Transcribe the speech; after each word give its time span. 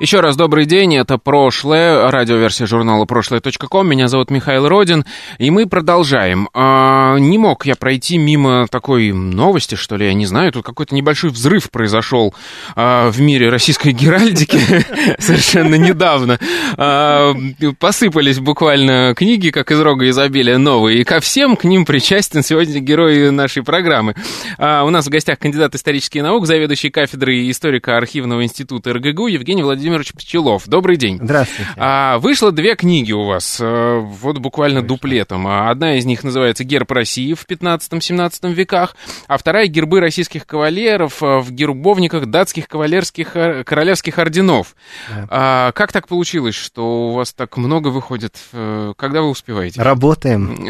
еще 0.00 0.20
раз 0.20 0.36
добрый 0.36 0.64
день, 0.64 0.94
это 0.94 1.18
прошлое, 1.18 2.08
радиоверсия 2.12 2.68
журнала 2.68 3.04
прошлое.ком. 3.04 3.88
Меня 3.88 4.06
зовут 4.06 4.30
Михаил 4.30 4.68
Родин, 4.68 5.04
и 5.38 5.50
мы 5.50 5.66
продолжаем. 5.66 6.48
А, 6.54 7.16
не 7.16 7.36
мог 7.36 7.66
я 7.66 7.74
пройти 7.74 8.16
мимо 8.16 8.68
такой 8.70 9.10
новости, 9.10 9.74
что 9.74 9.96
ли, 9.96 10.06
я 10.06 10.14
не 10.14 10.24
знаю. 10.24 10.52
Тут 10.52 10.64
какой-то 10.64 10.94
небольшой 10.94 11.30
взрыв 11.30 11.72
произошел 11.72 12.32
а, 12.76 13.10
в 13.10 13.20
мире 13.20 13.48
российской 13.48 13.90
геральдики 13.90 14.60
совершенно 15.18 15.74
недавно. 15.74 16.38
А, 16.76 17.34
посыпались 17.80 18.38
буквально 18.38 19.14
книги, 19.16 19.50
как 19.50 19.72
из 19.72 19.80
рога 19.80 20.08
изобилия, 20.08 20.58
новые, 20.58 21.00
и 21.00 21.04
ко 21.04 21.18
всем 21.18 21.56
к 21.56 21.64
ним 21.64 21.84
причастен 21.84 22.44
сегодня 22.44 22.78
герой 22.78 23.32
нашей 23.32 23.64
программы. 23.64 24.14
А, 24.58 24.84
у 24.84 24.90
нас 24.90 25.06
в 25.06 25.10
гостях 25.10 25.40
кандидат 25.40 25.74
исторических 25.74 26.22
наук, 26.22 26.46
заведующий 26.46 26.90
кафедрой 26.90 27.50
историка 27.50 27.96
архивного 27.96 28.44
института 28.44 28.92
РГГУ 28.94 29.26
Евгений 29.26 29.64
Владимирович 29.64 29.87
Владимирович 29.88 30.12
Пчелов. 30.12 30.68
Добрый 30.68 30.98
день. 30.98 31.18
Здравствуйте. 31.22 31.70
А, 31.78 32.18
вышло 32.18 32.52
две 32.52 32.76
книги 32.76 33.12
у 33.12 33.24
вас, 33.24 33.58
э, 33.58 33.98
вот 33.98 34.36
буквально 34.36 34.80
Конечно. 34.80 34.88
дуплетом. 34.96 35.46
А 35.46 35.70
одна 35.70 35.96
из 35.96 36.04
них 36.04 36.22
называется 36.24 36.62
«Герб 36.62 36.90
России» 36.90 37.32
в 37.32 37.46
15-17 37.46 38.52
веках, 38.52 38.96
а 39.28 39.38
вторая 39.38 39.66
«Гербы 39.66 40.00
российских 40.00 40.46
кавалеров 40.46 41.22
э, 41.22 41.38
в 41.38 41.52
гербовниках 41.52 42.26
датских 42.26 42.68
кавалерских 42.68 43.34
э, 43.34 43.64
королевских 43.64 44.18
орденов». 44.18 44.76
Да. 45.08 45.26
А, 45.30 45.72
как 45.72 45.90
так 45.90 46.06
получилось, 46.06 46.54
что 46.54 47.08
у 47.08 47.12
вас 47.12 47.32
так 47.32 47.56
много 47.56 47.88
выходит? 47.88 48.36
Когда 48.50 49.22
вы 49.22 49.30
успеваете? 49.30 49.80
Работаем. 49.80 50.68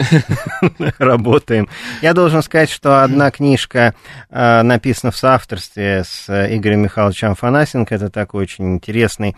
Работаем. 0.98 1.68
Я 2.02 2.14
должен 2.14 2.42
сказать, 2.42 2.70
что 2.70 3.02
одна 3.02 3.32
книжка 3.32 3.94
написана 4.30 5.10
в 5.10 5.16
соавторстве 5.16 6.04
с 6.04 6.28
Игорем 6.28 6.82
Михайловичем 6.82 7.32
Афанасенко. 7.32 7.94
Это 7.94 8.10
такой 8.10 8.42
очень 8.42 8.74
интересный 8.74 9.07
известный 9.08 9.34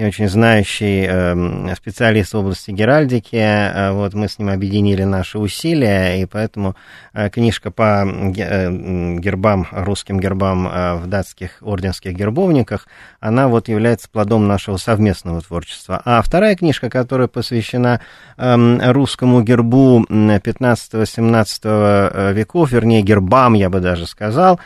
и 0.00 0.04
очень 0.04 0.28
знающий 0.28 1.06
э, 1.06 1.74
специалист 1.74 2.32
в 2.32 2.38
области 2.38 2.70
геральдики. 2.70 3.36
Э, 3.36 3.92
вот 3.92 4.14
мы 4.14 4.28
с 4.28 4.38
ним 4.38 4.48
объединили 4.48 5.04
наши 5.04 5.38
усилия, 5.38 6.22
и 6.22 6.24
поэтому 6.24 6.74
э, 7.12 7.28
книжка 7.28 7.70
по 7.70 8.06
э, 8.06 9.18
гербам, 9.18 9.66
русским 9.70 10.18
гербам 10.18 10.66
э, 10.66 10.94
в 10.94 11.06
датских 11.06 11.58
орденских 11.60 12.14
гербовниках, 12.14 12.86
она 13.20 13.48
вот 13.48 13.68
является 13.68 14.08
плодом 14.08 14.48
нашего 14.48 14.78
совместного 14.78 15.42
творчества. 15.42 16.00
А 16.06 16.22
вторая 16.22 16.56
книжка, 16.56 16.88
которая 16.88 17.28
посвящена 17.28 18.00
э, 18.38 18.92
русскому 18.92 19.42
гербу 19.42 20.06
15-17 20.08 21.60
э, 21.64 22.32
веков, 22.32 22.72
вернее, 22.72 23.02
гербам, 23.02 23.52
я 23.52 23.68
бы 23.68 23.80
даже 23.80 24.06
сказал, 24.06 24.60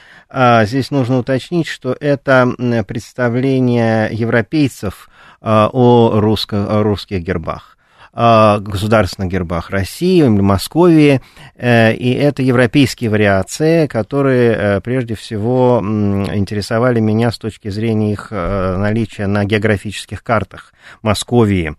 здесь 0.62 0.90
нужно 0.90 1.18
уточнить, 1.18 1.66
что 1.66 1.96
это 1.98 2.48
представление 2.86 4.08
европейцев 4.12 5.08
о, 5.40 6.20
русско, 6.20 6.66
о 6.66 6.82
русских 6.82 7.20
гербах 7.20 7.74
государственных 8.14 9.32
гербах 9.32 9.70
России, 9.70 10.22
Московии, 10.22 11.20
э, 11.56 11.94
и 11.94 12.12
это 12.12 12.42
европейские 12.42 13.10
вариации, 13.10 13.88
которые 13.88 14.52
э, 14.52 14.80
прежде 14.80 15.16
всего 15.16 15.80
интересовали 15.82 17.00
меня 17.00 17.32
с 17.32 17.38
точки 17.38 17.70
зрения 17.70 18.12
их 18.12 18.28
э, 18.30 18.76
наличия 18.76 19.26
на 19.26 19.44
географических 19.44 20.22
картах 20.22 20.72
Московии 21.02 21.74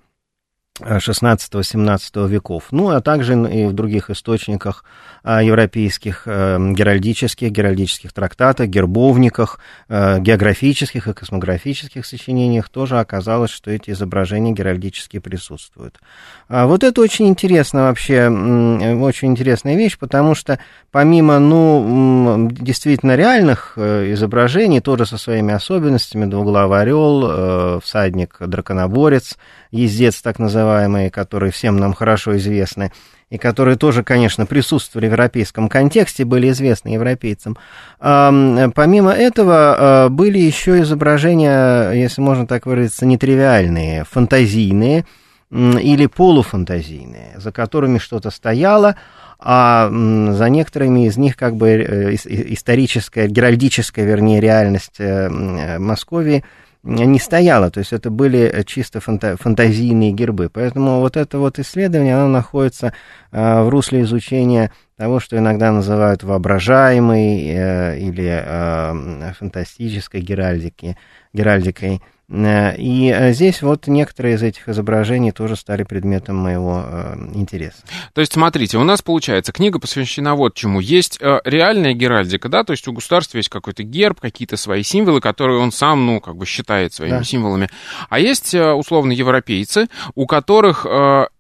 16-17 0.81 2.28
веков, 2.28 2.66
ну 2.72 2.90
а 2.90 3.02
также 3.02 3.34
и 3.34 3.66
в 3.66 3.74
других 3.74 4.09
источниках 4.09 4.84
а, 5.28 5.41
европейских, 5.41 6.24
э, 6.28 6.59
геральдических, 6.74 7.50
геральдических 7.50 8.13
трактатах, 8.13 8.68
гербовниках, 8.68 9.59
э, 9.90 10.19
географических 10.19 11.08
и 11.08 11.14
космографических 11.14 12.06
сочинениях 12.06 12.69
тоже 12.69 13.00
оказалось, 13.00 13.50
что 13.50 13.72
эти 13.72 13.90
изображения 13.90 14.52
геральдические 14.52 15.24
присутствуют. 15.24 16.00
А 16.47 16.68
вот 16.68 16.84
это 16.84 17.02
очень 17.02 17.28
интересно 17.28 17.85
вообще, 17.85 18.28
очень 18.28 19.30
интересная 19.30 19.75
вещь, 19.75 19.97
потому 19.97 20.35
что 20.35 20.59
помимо, 20.91 21.40
ну, 21.40 22.47
действительно 22.52 23.16
реальных 23.16 23.74
э, 23.78 24.14
изображений, 24.14 24.80
тоже 24.80 25.08
со 25.08 25.18
своими 25.18 25.56
особенностями, 25.56 26.25
двуглавый 26.25 26.81
орел, 26.81 27.81
всадник, 27.81 28.38
драконоборец, 28.40 29.38
ездец 29.72 30.22
так 30.22 30.38
называемый, 30.38 30.65
которые 31.12 31.52
всем 31.52 31.78
нам 31.78 31.94
хорошо 31.94 32.38
известны, 32.38 32.92
и 33.30 33.38
которые 33.38 33.76
тоже, 33.76 34.03
конечно, 34.03 34.46
присутствовали 34.46 35.08
в 35.08 35.12
европейском 35.12 35.68
контексте, 35.68 36.26
были 36.26 36.50
известны 36.52 36.90
европейцам. 36.90 37.58
Помимо 38.00 39.12
этого, 39.12 39.76
а, 39.78 40.09
были 40.09 40.38
еще 40.38 40.81
изображения, 40.81 41.92
если 41.92 42.22
можно 42.22 42.46
так 42.46 42.66
выразиться, 42.66 43.06
нетривиальные, 43.06 44.06
фантазийные 44.09 45.06
или 45.52 46.06
полуфантазийные, 46.06 47.36
за 47.38 47.52
которыми 47.52 47.97
что-то 47.97 48.30
стояло, 48.30 48.96
а 49.40 49.90
за 49.90 50.50
некоторыми 50.50 51.08
из 51.08 51.18
них 51.18 51.36
как 51.36 51.56
бы 51.56 51.70
э, 51.70 52.16
историческая, 52.16 53.28
геральдическая, 53.28 54.06
вернее, 54.06 54.40
реальность 54.40 54.96
э, 55.00 55.78
Московии– 55.80 56.44
не 56.85 57.19
стояло, 57.19 57.72
то 57.72 57.79
есть 57.79 57.94
это 57.94 58.12
были 58.12 58.40
э, 58.41 58.63
чисто 58.63 59.00
фанта 59.00 59.38
фантазийные 59.38 60.12
гербы. 60.12 60.50
Поэтому 60.53 61.00
вот 61.00 61.18
это 61.18 61.40
вот 61.40 61.57
исследование, 61.57 62.16
оно 62.16 62.28
находится 62.28 62.94
э, 63.31 63.63
в 63.63 63.69
русле 63.69 64.01
изучения 64.01 64.72
того, 64.96 65.19
что 65.19 65.38
иногда 65.38 65.72
называют 65.72 66.23
воображаемой 66.23 67.44
э, 67.47 68.00
или 68.00 68.44
э, 68.46 69.34
фантастической 69.34 70.22
геральдики, 70.22 70.96
геральдикой. 71.34 72.01
Э, 72.28 72.75
и 72.78 73.12
э, 73.12 73.34
здесь 73.34 73.62
вот 73.62 73.88
некоторые 73.88 74.36
из 74.36 74.44
этих 74.44 74.68
изображений 74.68 75.31
тоже 75.31 75.56
стали 75.56 75.84
предметом 75.84 76.38
моего 76.38 76.84
э, 76.86 77.16
интереса. 77.34 77.78
То 78.13 78.22
есть, 78.22 78.34
смотрите, 78.34 78.78
у 78.78 78.84
нас 78.84 79.02
получается, 79.02 79.52
книга 79.52 79.80
посвящена 79.80 80.35
вот 80.35 80.56
чему. 80.56 80.80
Есть 80.80 81.19
реальная 81.22 81.94
геральдика, 81.94 82.50
да, 82.50 82.64
то 82.64 82.72
есть 82.72 82.88
у 82.88 82.94
государства 82.94 83.38
есть 83.38 83.50
какой-то 83.50 83.84
герб, 83.84 84.19
какие-то 84.19 84.58
свои 84.58 84.84
символы, 84.84 85.22
которые 85.22 85.59
он 85.59 85.72
сам, 85.72 86.06
ну, 86.06 86.19
как 86.19 86.35
бы 86.35 86.46
считает 86.46 86.94
своими 86.94 87.18
да. 87.18 87.24
символами. 87.24 87.69
А 88.09 88.19
есть, 88.19 88.53
условно, 88.56 89.12
европейцы, 89.12 89.88
у 90.16 90.25
которых 90.25 90.85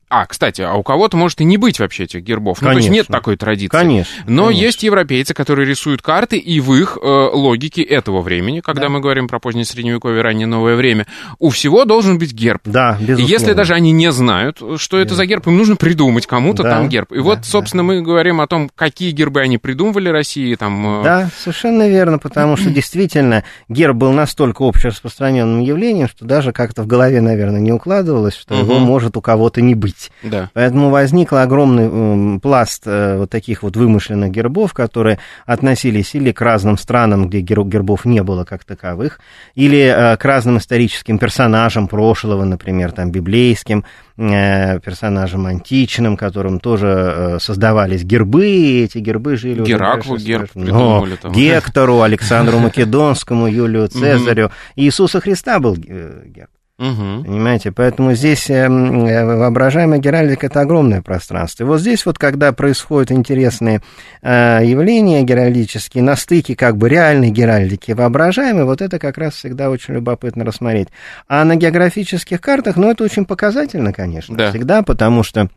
а, 0.07 0.27
кстати, 0.27 0.61
а 0.61 0.75
у 0.75 0.83
кого-то 0.83 1.17
может 1.17 1.41
и 1.41 1.43
не 1.43 1.57
быть 1.57 1.79
вообще 1.79 2.03
этих 2.03 2.21
гербов. 2.21 2.61
Ну, 2.61 2.71
то 2.71 2.77
есть 2.77 2.89
нет 2.89 3.07
такой 3.07 3.37
традиции. 3.37 3.75
Конечно. 3.75 4.23
Но 4.27 4.45
конечно. 4.45 4.65
есть 4.65 4.83
европейцы, 4.83 5.33
которые 5.33 5.67
рисуют 5.67 6.03
карты, 6.03 6.37
и 6.37 6.59
в 6.59 6.73
их 6.75 6.97
э, 7.01 7.05
логике 7.05 7.81
этого 7.81 8.21
времени, 8.21 8.59
когда 8.59 8.83
да. 8.83 8.89
мы 8.89 8.99
говорим 8.99 9.27
про 9.27 9.39
позднее 9.39 9.65
средневековье, 9.65 10.21
раннее 10.21 10.45
новое 10.45 10.75
время, 10.75 11.07
у 11.39 11.49
всего 11.49 11.85
должен 11.85 12.19
быть 12.19 12.33
герб. 12.33 12.61
Да, 12.65 12.97
безусловно. 12.99 13.21
И 13.23 13.25
если 13.25 13.53
даже 13.53 13.73
они 13.73 13.91
не 13.91 14.11
знают, 14.11 14.61
что 14.77 14.99
это 14.99 15.15
за 15.15 15.25
герб, 15.25 15.47
им 15.47 15.57
нужно 15.57 15.75
придумать 15.75 16.27
кому-то 16.27 16.61
да, 16.61 16.69
там 16.69 16.89
герб. 16.89 17.11
И 17.11 17.15
да, 17.15 17.21
вот, 17.21 17.45
собственно, 17.45 17.81
да. 17.81 17.87
мы 17.87 18.01
говорим 18.01 18.41
о 18.41 18.47
том, 18.47 18.69
какие 18.73 19.11
гербы 19.11 19.41
они 19.41 19.57
придумывали 19.57 20.09
России. 20.09 20.53
Там, 20.53 21.01
э... 21.01 21.03
Да, 21.03 21.29
совершенно 21.35 21.89
верно, 21.89 22.19
потому 22.19 22.57
что 22.57 22.69
действительно 22.69 23.43
герб 23.69 23.95
был 23.95 24.11
настолько 24.11 24.61
общераспространенным 24.63 25.61
явлением, 25.61 26.07
что 26.07 26.25
даже 26.25 26.51
как-то 26.51 26.83
в 26.83 26.87
голове, 26.87 27.21
наверное, 27.21 27.59
не 27.59 27.71
укладывалось, 27.71 28.35
что 28.35 28.53
его 28.53 28.77
может 28.77 29.17
у 29.17 29.21
кого-то 29.21 29.61
не 29.61 29.73
быть. 29.73 29.94
Да. 30.23 30.49
Поэтому 30.53 30.89
возник 30.89 31.33
огромный 31.33 32.39
пласт 32.39 32.83
э, 32.85 33.17
вот 33.17 33.29
таких 33.29 33.63
вот 33.63 33.75
вымышленных 33.75 34.31
гербов, 34.31 34.73
которые 34.73 35.19
относились 35.45 36.15
или 36.15 36.31
к 36.31 36.41
разным 36.41 36.77
странам, 36.77 37.27
где 37.27 37.39
гербов 37.41 38.05
не 38.05 38.23
было 38.23 38.43
как 38.43 38.63
таковых, 38.63 39.19
или 39.55 39.93
э, 39.95 40.17
к 40.17 40.25
разным 40.25 40.57
историческим 40.57 41.17
персонажам 41.17 41.87
прошлого, 41.87 42.43
например, 42.43 42.91
там, 42.91 43.11
библейским, 43.11 43.85
э, 44.17 44.79
персонажам 44.79 45.45
античным, 45.45 46.17
которым 46.17 46.59
тоже 46.59 47.37
создавались 47.39 48.03
гербы, 48.03 48.47
и 48.47 48.83
эти 48.83 48.99
гербы 48.99 49.37
жили... 49.37 49.63
Гераклу 49.63 50.17
герб 50.17 50.51
придумали. 50.51 51.15
Там. 51.15 51.31
Гектору, 51.31 52.01
Александру 52.01 52.59
Македонскому, 52.65 53.47
Юлию 53.47 53.87
Цезарю. 53.87 54.51
Иисуса 54.75 55.19
Христа 55.19 55.59
был 55.59 55.75
герб. 55.75 56.49
Угу. 56.77 57.23
Понимаете, 57.23 57.71
поэтому 57.71 58.15
здесь 58.15 58.49
э, 58.49 58.67
воображаемая 58.67 59.99
геральдика 59.99 60.47
это 60.47 60.59
огромное 60.59 61.01
пространство. 61.01 61.63
И 61.63 61.65
вот 61.65 61.79
здесь 61.79 62.05
вот, 62.05 62.17
когда 62.17 62.51
происходят 62.51 63.13
интересные 63.13 63.81
э, 64.21 64.59
явления 64.61 65.23
геральдические, 65.23 66.03
на 66.03 66.17
стыке 66.17 66.53
как 66.53 66.75
бы 66.75 66.89
реальной 66.89 67.29
геральдики 67.29 67.91
и 67.91 67.93
воображаемой, 67.93 68.65
вот 68.65 68.81
это 68.81 68.99
как 68.99 69.17
раз 69.17 69.35
всегда 69.35 69.69
очень 69.69 69.93
любопытно 69.93 70.43
рассмотреть. 70.43 70.89
А 71.29 71.45
на 71.45 71.55
географических 71.55 72.41
картах, 72.41 72.75
ну, 72.75 72.91
это 72.91 73.05
очень 73.05 73.25
показательно, 73.25 73.93
конечно, 73.93 74.35
да. 74.35 74.49
всегда, 74.49 74.81
потому 74.81 75.23
что 75.23 75.49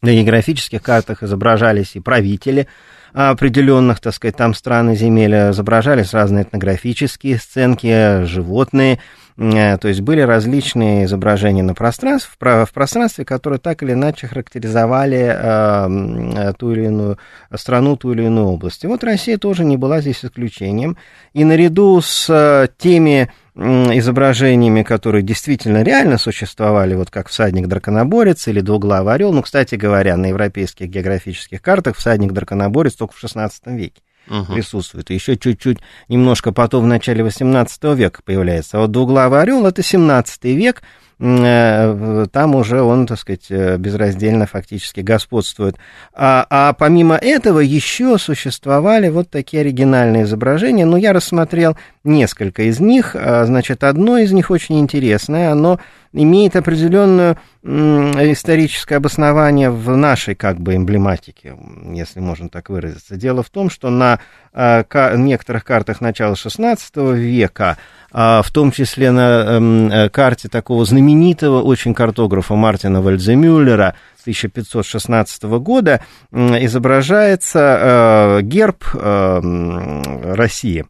на 0.00 0.12
географических 0.14 0.80
картах 0.80 1.24
изображались 1.24 1.96
и 1.96 2.00
правители, 2.00 2.68
определенных, 3.12 3.98
так 3.98 4.14
сказать, 4.14 4.36
там 4.36 4.54
стран 4.54 4.90
и 4.90 4.94
земель, 4.94 5.34
изображались 5.50 6.12
разные 6.12 6.44
этнографические 6.44 7.38
сценки, 7.38 8.24
животные, 8.26 9.00
то 9.36 9.88
есть 9.88 10.00
были 10.00 10.22
различные 10.22 11.04
изображения 11.04 11.62
на 11.62 11.74
пространстве, 11.74 12.32
в 12.38 12.72
пространстве, 12.72 13.26
которые 13.26 13.58
так 13.58 13.82
или 13.82 13.92
иначе 13.92 14.26
характеризовали 14.26 15.30
э, 15.30 16.52
ту 16.54 16.72
или 16.72 16.86
иную 16.86 17.18
страну, 17.54 17.96
ту 17.96 18.12
или 18.12 18.22
иную 18.24 18.46
область. 18.46 18.84
И 18.84 18.86
вот 18.86 19.04
Россия 19.04 19.36
тоже 19.36 19.64
не 19.64 19.76
была 19.76 20.00
здесь 20.00 20.24
исключением. 20.24 20.96
И 21.34 21.44
наряду 21.44 22.00
с 22.00 22.30
э, 22.30 22.68
теми 22.78 23.30
изображениями, 23.54 24.82
которые 24.82 25.22
действительно 25.22 25.82
реально 25.82 26.18
существовали, 26.18 26.94
вот 26.94 27.10
как 27.10 27.28
всадник-драконоборец 27.28 28.48
или 28.48 28.60
двуглавый 28.60 29.14
орел. 29.14 29.32
Ну, 29.32 29.40
кстати 29.42 29.76
говоря, 29.76 30.16
на 30.16 30.26
европейских 30.26 30.88
географических 30.88 31.62
картах 31.62 31.96
всадник-драконоборец 31.96 32.94
только 32.94 33.14
в 33.14 33.22
XVI 33.22 33.50
веке 33.66 34.02
угу. 34.28 34.52
присутствует. 34.54 35.10
еще 35.10 35.36
чуть-чуть, 35.36 35.78
немножко 36.08 36.52
потом 36.52 36.84
в 36.84 36.86
начале 36.86 37.22
18 37.22 37.82
века 37.96 38.20
появляется. 38.24 38.78
А 38.78 38.80
вот 38.80 38.90
двуглавый 38.90 39.40
орел 39.40 39.66
это 39.66 39.82
17 39.82 40.44
век, 40.44 40.82
там 41.18 42.54
уже 42.54 42.82
он, 42.82 43.06
так 43.06 43.18
сказать, 43.18 43.46
э, 43.48 43.78
безраздельно 43.78 44.46
фактически 44.46 45.00
господствует. 45.00 45.76
А, 46.12 46.46
а 46.50 46.72
помимо 46.74 47.16
этого 47.16 47.60
еще 47.60 48.18
существовали 48.18 49.08
вот 49.08 49.30
такие 49.30 49.62
оригинальные 49.62 50.24
изображения. 50.24 50.84
Ну, 50.84 50.98
я 50.98 51.14
рассмотрел 51.14 51.78
несколько 52.04 52.64
из 52.64 52.80
них. 52.80 53.16
А, 53.16 53.46
значит, 53.46 53.82
одно 53.82 54.18
из 54.18 54.32
них 54.32 54.50
очень 54.50 54.78
интересное. 54.78 55.52
Оно 55.52 55.80
имеет 56.12 56.54
определенное 56.54 57.38
историческое 57.62 58.96
обоснование 58.96 59.70
в 59.70 59.96
нашей 59.96 60.34
как 60.34 60.60
бы 60.60 60.76
эмблематике, 60.76 61.56
если 61.92 62.20
можно 62.20 62.48
так 62.48 62.68
выразиться. 62.68 63.16
Дело 63.16 63.42
в 63.42 63.50
том, 63.50 63.70
что 63.70 63.90
на 63.90 64.20
некоторых 64.56 65.64
картах 65.64 66.00
начала 66.00 66.32
XVI 66.32 67.14
века 67.14 67.76
а, 68.18 68.40
в 68.40 68.50
том 68.50 68.72
числе 68.72 69.10
на 69.10 69.44
эм, 69.44 69.90
э, 69.90 70.08
карте 70.08 70.48
такого 70.48 70.86
знаменитого 70.86 71.60
очень 71.60 71.92
картографа 71.92 72.54
Мартина 72.54 73.02
Вальдземюллера 73.02 73.94
1516 74.22 75.42
года 75.60 76.00
изображается 76.32 78.38
э, 78.40 78.42
герб 78.42 78.86
России 78.94 80.86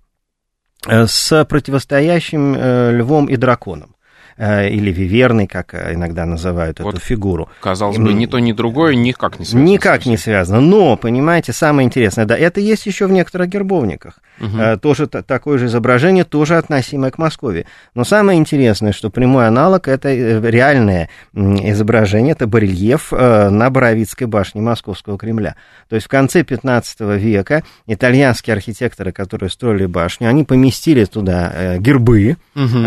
э, 0.87 1.07
с 1.09 1.45
противостоящим 1.45 2.55
львом 2.97 3.27
и 3.27 3.35
драконом. 3.35 3.96
Э, 4.39 4.69
или 4.69 4.93
виверной, 4.93 5.47
как 5.47 5.73
э, 5.73 5.95
иногда 5.95 6.27
называют 6.27 6.81
вот, 6.81 6.95
эту 6.95 7.03
фигуру. 7.03 7.49
Казалось 7.61 7.97
бы, 7.97 8.13
ни 8.13 8.27
то, 8.27 8.39
ни 8.39 8.53
другое 8.53 8.95
никак 8.95 9.39
не 9.39 9.47
связано. 9.47 9.67
Никак 9.67 10.05
не 10.05 10.19
связано. 10.19 10.61
Но, 10.61 10.99
понимаете, 10.99 11.55
самое 11.55 11.87
интересное, 11.87 12.27
да, 12.27 12.37
это 12.37 12.61
есть 12.61 12.85
еще 12.85 13.07
в 13.07 13.13
некоторых 13.13 13.49
гербовниках. 13.49 14.19
Угу. 14.39 14.81
Тоже 14.83 15.07
такое 15.07 15.57
же 15.57 15.67
изображение, 15.67 16.25
тоже 16.25 16.59
относимое 16.59 17.11
к 17.11 17.17
Москве. 17.17 17.65
Но 17.95 18.05
самое 18.05 18.39
интересное, 18.39 18.93
что 18.93 19.09
прямой 19.09 19.49
аналог 19.49 19.89
это 19.89 20.13
реальное 20.13 21.09
изображение, 21.33 22.33
это 22.33 22.47
барельеф 22.47 23.13
на 23.13 23.71
Боровицкой 23.71 24.27
башне 24.27 24.61
Московского 24.61 25.17
Кремля. 25.17 25.57
То 25.89 25.95
есть 25.95 26.07
в 26.07 26.11
конце 26.11 26.43
15 26.43 27.01
века 27.01 27.63
итальянские 27.87 28.53
архитекторы, 28.53 29.13
которые 29.13 29.49
строили 29.49 29.87
башню, 29.87 30.29
они 30.29 30.45
поместили 30.45 31.07
туда 31.07 31.79
гербы, 31.79 32.37
угу. 32.55 32.79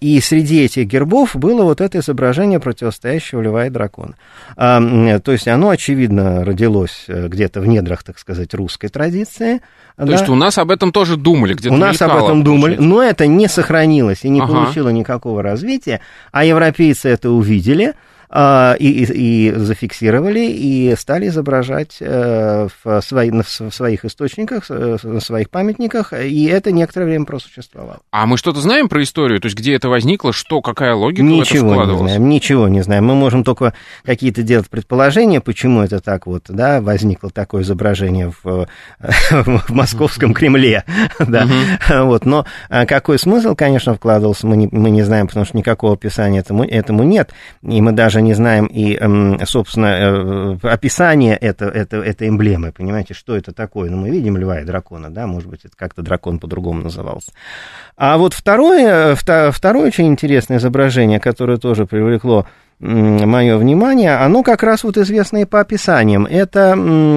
и 0.00 0.20
среди 0.20 0.64
этих 0.64 0.88
гербов 0.96 1.36
было 1.36 1.62
вот 1.62 1.80
это 1.80 1.98
изображение 1.98 2.58
противостоящего 2.58 3.42
льва 3.42 3.66
и 3.66 3.70
дракона. 3.70 4.14
А, 4.56 5.18
то 5.20 5.32
есть 5.32 5.46
оно, 5.46 5.68
очевидно, 5.68 6.44
родилось 6.44 7.04
э, 7.08 7.28
где-то 7.28 7.60
в 7.60 7.66
недрах, 7.66 8.02
так 8.02 8.18
сказать, 8.18 8.54
русской 8.54 8.88
традиции. 8.88 9.60
То 9.96 10.06
да? 10.06 10.12
есть 10.12 10.28
у 10.28 10.34
нас 10.34 10.56
об 10.58 10.70
этом 10.70 10.92
тоже 10.92 11.16
думали, 11.16 11.54
где-то 11.54 11.74
У 11.74 11.78
нас 11.78 12.00
об 12.00 12.16
этом 12.16 12.42
думали, 12.42 12.76
но 12.76 13.02
это 13.02 13.26
не 13.26 13.48
сохранилось 13.48 14.24
и 14.24 14.30
не 14.30 14.40
ага. 14.40 14.52
получило 14.52 14.88
никакого 14.88 15.42
развития, 15.42 16.00
а 16.32 16.44
европейцы 16.44 17.08
это 17.10 17.30
увидели, 17.30 17.94
и, 18.30 18.76
и, 18.78 19.48
и 19.48 19.52
зафиксировали, 19.52 20.40
и 20.40 20.94
стали 20.96 21.28
изображать 21.28 21.96
э, 22.00 22.68
в, 22.84 23.00
свои, 23.00 23.30
в 23.30 23.70
своих 23.70 24.04
источниках, 24.04 24.68
на 24.68 25.20
своих 25.20 25.50
памятниках, 25.50 26.12
и 26.12 26.46
это 26.46 26.72
некоторое 26.72 27.06
время 27.06 27.24
просуществовало. 27.24 28.00
А 28.10 28.26
мы 28.26 28.38
что-то 28.38 28.60
знаем 28.60 28.88
про 28.88 29.02
историю? 29.02 29.40
То 29.40 29.46
есть 29.46 29.56
где 29.56 29.74
это 29.74 29.88
возникло, 29.88 30.32
что, 30.32 30.60
какая 30.60 30.94
логика 30.94 31.22
ничего 31.22 31.68
в 31.68 31.72
это 31.72 31.74
вкладывалась? 31.74 32.02
Не 32.02 32.16
знаем, 32.16 32.28
ничего 32.28 32.68
не 32.68 32.82
знаем. 32.82 33.04
Мы 33.06 33.14
можем 33.14 33.44
только 33.44 33.74
какие-то 34.04 34.42
делать 34.42 34.68
предположения, 34.68 35.40
почему 35.40 35.82
это 35.82 36.00
так 36.00 36.26
вот, 36.26 36.44
да, 36.48 36.80
возникло 36.80 37.30
такое 37.30 37.62
изображение 37.62 38.32
в, 38.42 38.66
в 39.30 39.70
московском 39.70 40.34
Кремле, 40.34 40.84
да, 41.18 41.46
вот, 41.88 42.24
но 42.24 42.46
а, 42.68 42.86
какой 42.86 43.18
смысл, 43.18 43.54
конечно, 43.54 43.94
вкладывался, 43.94 44.46
мы 44.46 44.56
не, 44.56 44.68
мы 44.70 44.90
не 44.90 45.02
знаем, 45.02 45.26
потому 45.26 45.46
что 45.46 45.56
никакого 45.56 45.94
описания 45.94 46.40
этому, 46.40 46.64
этому 46.64 47.02
нет, 47.02 47.32
и 47.62 47.80
мы 47.80 47.92
даже 47.92 48.15
не 48.20 48.34
знаем 48.34 48.66
и, 48.66 48.96
эм, 48.96 49.38
собственно, 49.46 49.86
э, 49.86 50.58
описание 50.62 51.36
это, 51.36 51.66
это, 51.66 51.98
этой 51.98 52.28
эмблемы, 52.28 52.72
понимаете, 52.72 53.14
что 53.14 53.36
это 53.36 53.52
такое. 53.52 53.90
Ну, 53.90 53.96
мы 53.96 54.10
видим 54.10 54.36
льва 54.36 54.60
и 54.60 54.64
дракона, 54.64 55.10
да, 55.10 55.26
может 55.26 55.48
быть, 55.48 55.64
это 55.64 55.76
как-то 55.76 56.02
дракон 56.02 56.38
по-другому 56.38 56.82
назывался. 56.82 57.32
А 57.96 58.18
вот 58.18 58.34
второе, 58.34 59.14
второе 59.14 59.86
очень 59.86 60.06
интересное 60.06 60.58
изображение, 60.58 61.20
которое 61.20 61.58
тоже 61.58 61.86
привлекло 61.86 62.46
мое 62.78 63.56
внимание, 63.56 64.16
оно 64.16 64.42
как 64.42 64.62
раз 64.62 64.84
вот 64.84 64.98
известное 64.98 65.46
по 65.46 65.60
описаниям. 65.60 66.26
Это 66.26 66.76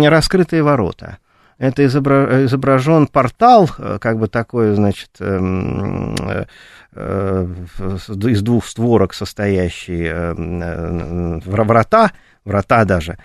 раскрытые 0.09 0.63
ворота. 0.63 1.17
Это 1.57 1.85
изображен 1.85 3.07
портал, 3.07 3.69
э, 3.77 3.97
как 3.99 4.17
бы 4.17 4.29
такой, 4.29 4.75
значит, 4.75 5.09
эм, 5.19 6.15
э, 6.15 6.15
Э, 6.21 6.45
из 6.95 8.41
двух 8.41 8.65
створок 8.65 9.13
состоящие 9.13 10.07
э, 10.07 10.33
э, 10.37 11.39
врата, 11.45 12.11
врата 12.45 12.85
даже, 12.85 13.17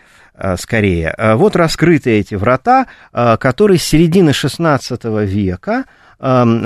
скорее. 0.57 1.15
Вот 1.37 1.55
раскрыты 1.57 2.11
эти 2.11 2.35
врата, 2.35 2.87
которые 3.13 3.79
с 3.79 3.85
середины 3.85 4.31
XVI 4.31 5.25
века 5.25 5.85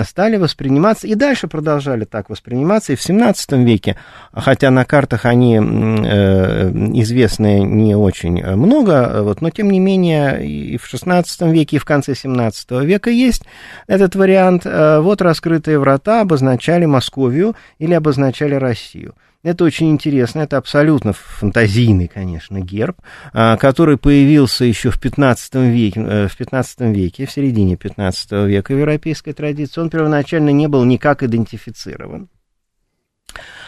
стали 0.05 0.37
восприниматься, 0.37 1.07
и 1.07 1.15
дальше 1.15 1.49
продолжали 1.49 2.05
так 2.05 2.31
восприниматься, 2.31 2.93
и 2.93 2.97
в 2.97 3.03
17 3.03 3.53
веке, 3.53 3.97
хотя 4.33 4.71
на 4.71 4.85
картах 4.85 5.25
они 5.25 5.57
э, 5.57 6.71
известны 6.95 7.61
не 7.61 7.97
очень 7.97 8.45
много, 8.45 9.23
вот, 9.23 9.41
но 9.41 9.51
тем 9.51 9.71
не 9.71 9.81
менее 9.81 10.47
и 10.47 10.79
в 10.79 10.87
16 10.87 11.43
веке, 11.43 11.77
и 11.77 11.79
в 11.81 11.85
конце 11.85 12.15
17 12.15 12.71
века 12.83 13.11
есть 13.11 13.43
этот 13.87 14.15
вариант. 14.15 14.63
Э, 14.65 15.01
вот 15.01 15.21
раскрытые 15.23 15.79
врата 15.79 16.21
обозначали 16.21 16.85
Московию 16.85 17.57
или 17.79 17.95
обозначали 17.95 18.55
Россию. 18.55 19.15
Это 19.45 19.65
очень 19.65 19.91
интересно, 19.91 20.41
это 20.41 20.57
абсолютно 20.57 21.13
фантазийный, 21.13 22.09
конечно, 22.09 22.61
герб, 22.61 22.97
а, 23.33 23.57
который 23.57 23.97
появился 23.97 24.65
еще 24.65 24.91
в 24.91 25.01
15 25.01 25.55
веке, 25.71 26.01
э, 26.01 26.27
в 26.27 26.37
15 26.37 26.93
веке, 26.93 27.25
в 27.25 27.31
середине 27.31 27.77
15 27.77 28.47
века 28.47 28.75
в 28.75 28.79
европейской 28.79 29.33
традиции. 29.33 29.81
Он 29.81 29.91
первоначально 29.91 30.51
не 30.51 30.67
был 30.67 30.85
никак 30.85 31.23
идентифицирован. 31.23 32.29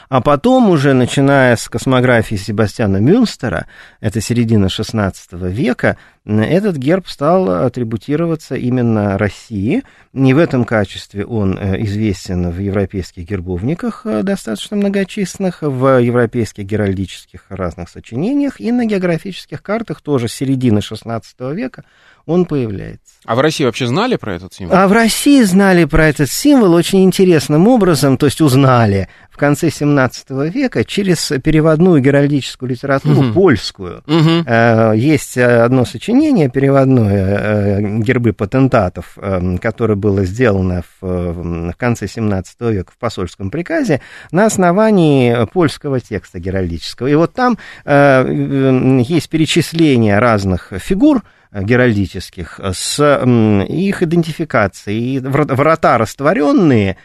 А 0.08 0.20
потом 0.20 0.70
уже, 0.70 0.92
начиная 0.92 1.54
с 1.54 1.68
космографии 1.68 2.34
Себастьяна 2.34 2.96
Мюнстера, 2.96 3.68
это 4.00 4.20
середина 4.20 4.66
XVI 4.66 5.12
века, 5.48 5.98
этот 6.26 6.76
герб 6.76 7.08
стал 7.08 7.48
атрибутироваться 7.64 8.54
именно 8.54 9.16
России. 9.16 9.82
Не 10.12 10.34
в 10.34 10.38
этом 10.38 10.64
качестве 10.64 11.24
он 11.24 11.56
э, 11.56 11.82
известен 11.84 12.50
в 12.50 12.58
европейских 12.58 13.24
гербовниках 13.24 14.02
э, 14.04 14.22
достаточно 14.22 14.76
многочисленных, 14.76 15.62
в 15.62 15.98
европейских 15.98 16.64
геральдических 16.64 17.46
разных 17.48 17.88
сочинениях 17.88 18.60
и 18.60 18.70
на 18.70 18.84
географических 18.84 19.62
картах 19.62 20.02
тоже 20.02 20.28
середины 20.28 20.80
XVI 20.80 21.22
века 21.54 21.84
он 22.26 22.44
появляется. 22.44 23.14
А 23.24 23.34
в 23.34 23.40
России 23.40 23.64
вообще 23.64 23.86
знали 23.86 24.16
про 24.16 24.34
этот 24.34 24.52
символ? 24.52 24.76
А 24.76 24.86
в 24.88 24.92
России 24.92 25.42
знали 25.42 25.84
про 25.86 26.06
этот 26.06 26.30
символ 26.30 26.74
очень 26.74 27.02
интересным 27.02 27.66
образом, 27.66 28.18
то 28.18 28.26
есть 28.26 28.42
узнали 28.42 29.08
в 29.30 29.38
конце 29.38 29.70
17 29.70 30.30
века 30.52 30.84
через 30.84 31.32
переводную 31.42 32.02
геральдическую 32.02 32.70
литературу 32.70 33.28
угу. 33.28 33.32
польскую. 33.32 34.02
Угу. 34.06 34.94
Есть 34.94 35.38
одно 35.38 35.86
сочинение 35.86 36.09
переводное 36.48 37.38
э, 37.38 37.98
«Гербы 38.00 38.32
патентатов», 38.32 39.16
э, 39.16 39.56
которое 39.58 39.94
было 39.94 40.24
сделано 40.24 40.82
в, 41.00 41.06
в 41.06 41.72
конце 41.76 42.06
17 42.08 42.60
века 42.60 42.92
в 42.92 42.98
посольском 42.98 43.50
приказе 43.50 44.00
на 44.30 44.46
основании 44.46 45.46
польского 45.52 46.00
текста 46.00 46.38
геральдического. 46.38 47.06
И 47.06 47.14
вот 47.14 47.32
там 47.32 47.58
есть 47.86 49.28
перечисление 49.28 50.18
разных 50.18 50.72
фигур, 50.78 51.22
геральдических, 51.52 52.60
с 52.72 53.24
их 53.68 54.02
идентификацией. 54.02 55.16
И 55.16 55.18
врата 55.18 55.98
растворенные 55.98 56.96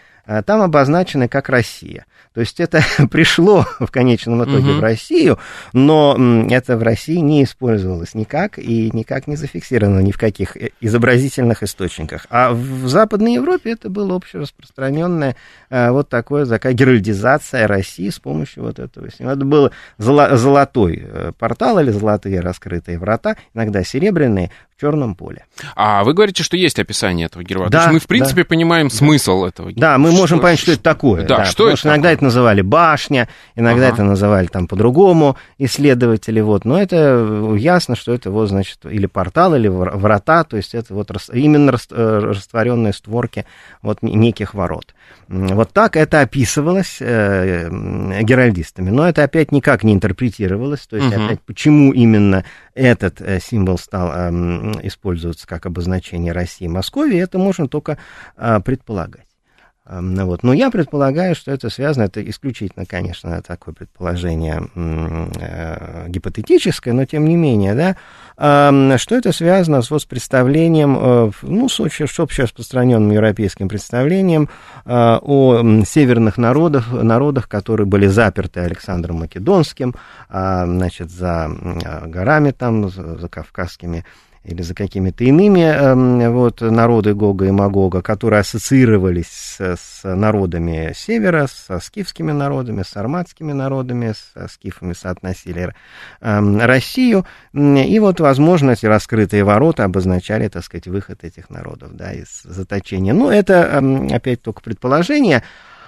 там 0.45 0.62
обозначены 0.62 1.27
как 1.27 1.50
Россия. 1.50 2.05
То 2.36 2.42
есть 2.42 2.60
это 2.60 2.84
пришло 3.12 3.65
в 3.80 3.89
конечном 3.89 4.44
итоге 4.44 4.72
угу. 4.72 4.80
в 4.80 4.80
Россию, 4.82 5.39
но 5.74 6.15
это 6.50 6.77
в 6.77 6.84
России 6.84 7.18
не 7.18 7.44
использовалось 7.44 8.13
никак 8.13 8.60
и 8.60 8.92
никак 8.92 9.27
не 9.27 9.38
зафиксировано 9.38 10.01
ни 10.01 10.12
в 10.12 10.18
каких 10.18 10.58
э, 10.58 10.72
изобразительных 10.82 11.63
источниках. 11.63 12.27
А 12.30 12.51
в 12.51 12.88
Западной 12.89 13.36
Европе 13.36 13.72
это 13.72 13.89
было 13.89 14.15
общераспространенное 14.15 15.38
э, 15.70 15.92
вот 15.92 16.10
такое, 16.10 16.46
такая 16.46 16.74
геральдизация 16.74 17.68
России 17.68 18.10
с 18.10 18.20
помощью 18.20 18.63
вот 18.63 18.80
этого. 18.80 19.08
Это 19.18 19.36
был 19.38 19.72
золотой 19.98 21.04
э, 21.08 21.32
портал 21.39 21.80
или 21.80 21.92
золотые 21.92 22.42
раскрытые 22.42 23.00
врата, 23.00 23.38
иногда 23.54 23.84
серебряные, 23.84 24.51
в 24.75 24.82
черном 24.82 25.15
поле. 25.15 25.46
А 25.75 26.04
вы 26.04 26.13
говорите, 26.13 26.44
что 26.44 26.58
есть 26.58 26.80
описание 26.80 27.27
этого 27.27 27.44
герба. 27.44 27.70
Да, 27.70 27.77
То 27.77 27.77
есть 27.77 27.94
мы, 27.94 28.00
в 28.00 28.08
принципе, 28.08 28.44
да, 28.44 28.50
понимаем 28.50 28.89
да. 28.89 28.96
смысл 28.96 29.46
этого 29.46 29.70
герба. 29.70 29.82
Да, 29.82 29.98
мы 29.98 30.10
что, 30.10 30.18
можем 30.20 30.39
понять, 30.42 30.60
что, 30.60 30.65
что 30.65 30.74
это 30.74 30.84
такое. 30.84 31.25
Да, 31.25 31.38
да 31.38 31.46
что 31.46 31.70
это 31.70 31.77
что 31.77 31.89
иногда 31.89 32.12
это 32.12 32.25
называли 32.25 32.62
башня, 32.62 33.27
иногда 33.55 33.88
ага. 33.88 33.96
это 33.96 34.03
называли 34.03 34.48
там 34.48 34.67
по-другому 34.67 35.38
исследователи. 35.58 36.41
Вот. 36.41 36.65
Но 36.65 36.79
это 36.79 37.55
ясно, 37.55 37.96
что 37.96 38.13
это 38.13 38.32
вот, 38.32 38.50
значит, 38.50 38.86
или 38.86 39.05
портал, 39.05 39.55
или 39.55 39.67
врата, 39.67 40.44
то 40.44 40.58
есть 40.58 40.75
это 40.75 40.94
вот 40.94 41.10
именно 41.32 41.72
э, 41.91 42.20
растворенные 42.20 42.94
створки 42.94 43.46
вот 43.82 44.01
неких 44.01 44.53
ворот. 44.53 44.94
Вот 45.27 45.72
так 45.72 45.96
это 45.96 46.22
описывалось 46.22 46.98
э, 47.00 47.70
геральдистами. 48.22 48.89
Но 48.89 49.08
это 49.08 49.24
опять 49.24 49.51
никак 49.51 49.84
не 49.84 49.94
интерпретировалось. 49.94 50.86
То 50.88 50.98
есть 50.98 51.15
угу. 51.15 51.25
опять 51.25 51.41
почему 51.41 51.94
именно 51.94 52.44
этот 52.75 53.22
э, 53.22 53.39
символ 53.39 53.77
стал 53.77 54.12
э, 54.13 54.29
использоваться 54.84 55.48
как 55.48 55.65
обозначение 55.65 56.34
России 56.34 56.65
и 56.65 56.70
Московии, 56.70 57.17
это 57.17 57.38
можно 57.38 57.67
только 57.67 57.98
э, 58.38 58.60
предполагать. 58.60 59.25
Ну 59.88 60.25
вот. 60.25 60.42
Но 60.42 60.51
я 60.51 60.72
предполагаю, 60.72 61.36
что 61.36 61.51
это 61.51 61.70
связано, 61.70 62.06
это 62.06 62.27
исключительно, 62.27 62.88
конечно, 62.88 63.39
такое 63.44 63.75
предположение 63.75 64.68
э, 64.74 66.10
гипотетическое, 66.10 66.92
но 66.92 67.06
тем 67.06 67.25
не 67.25 67.36
менее, 67.36 67.75
да, 67.75 67.96
э, 68.36 68.98
что 68.98 69.15
это 69.15 69.32
связано 69.32 69.84
с, 69.84 69.92
вот, 69.92 70.01
с 70.01 70.06
представлением, 70.06 70.98
э, 71.00 71.32
ну, 71.44 71.70
с, 71.70 71.80
с 71.80 72.20
общераспространенным 72.20 73.12
европейским 73.12 73.70
представлением 73.70 74.50
э, 74.86 75.20
о 75.22 75.84
северных 75.86 76.39
народах, 76.39 76.92
народах, 76.92 77.48
которые 77.48 77.86
были 77.86 78.08
заперты 78.08 78.62
Александром 78.62 79.18
Македонским, 79.18 79.94
э, 80.30 80.63
значит, 80.65 81.12
за 81.12 81.51
горами 82.08 82.50
там, 82.50 82.89
за 82.89 83.27
кавказскими 83.30 84.04
или 84.45 84.61
за 84.61 84.75
какими-то 84.75 85.23
иными 85.23 85.61
эм, 85.61 86.31
вот, 86.31 86.61
народы 86.61 87.13
Гога 87.15 87.45
и 87.45 87.51
Магога, 87.51 88.01
которые 88.01 88.41
ассоциировались 88.41 89.27
с, 89.27 89.75
с 89.75 90.03
народами 90.03 90.93
севера, 90.95 91.47
со 91.47 91.79
скифскими 91.79 92.31
народами, 92.31 92.83
с 92.83 92.95
арматскими 92.95 93.53
народами, 93.53 94.13
со 94.33 94.47
скифами 94.47 94.93
соотносили 94.93 95.73
э, 96.21 96.65
Россию. 96.65 97.25
И 97.53 97.99
вот, 97.99 98.19
возможно, 98.19 98.71
эти 98.71 98.85
раскрытые 98.85 99.43
ворота 99.43 99.83
обозначали, 99.83 100.47
так 100.47 100.63
сказать, 100.63 100.87
выход 100.87 101.23
этих 101.23 101.49
народов 101.49 101.95
да, 101.95 102.13
из 102.13 102.43
заточения. 102.43 103.13
Но 103.13 103.31
это, 103.31 103.81
э, 103.81 104.15
опять, 104.15 104.43
только 104.43 104.61
предположение 104.61 105.41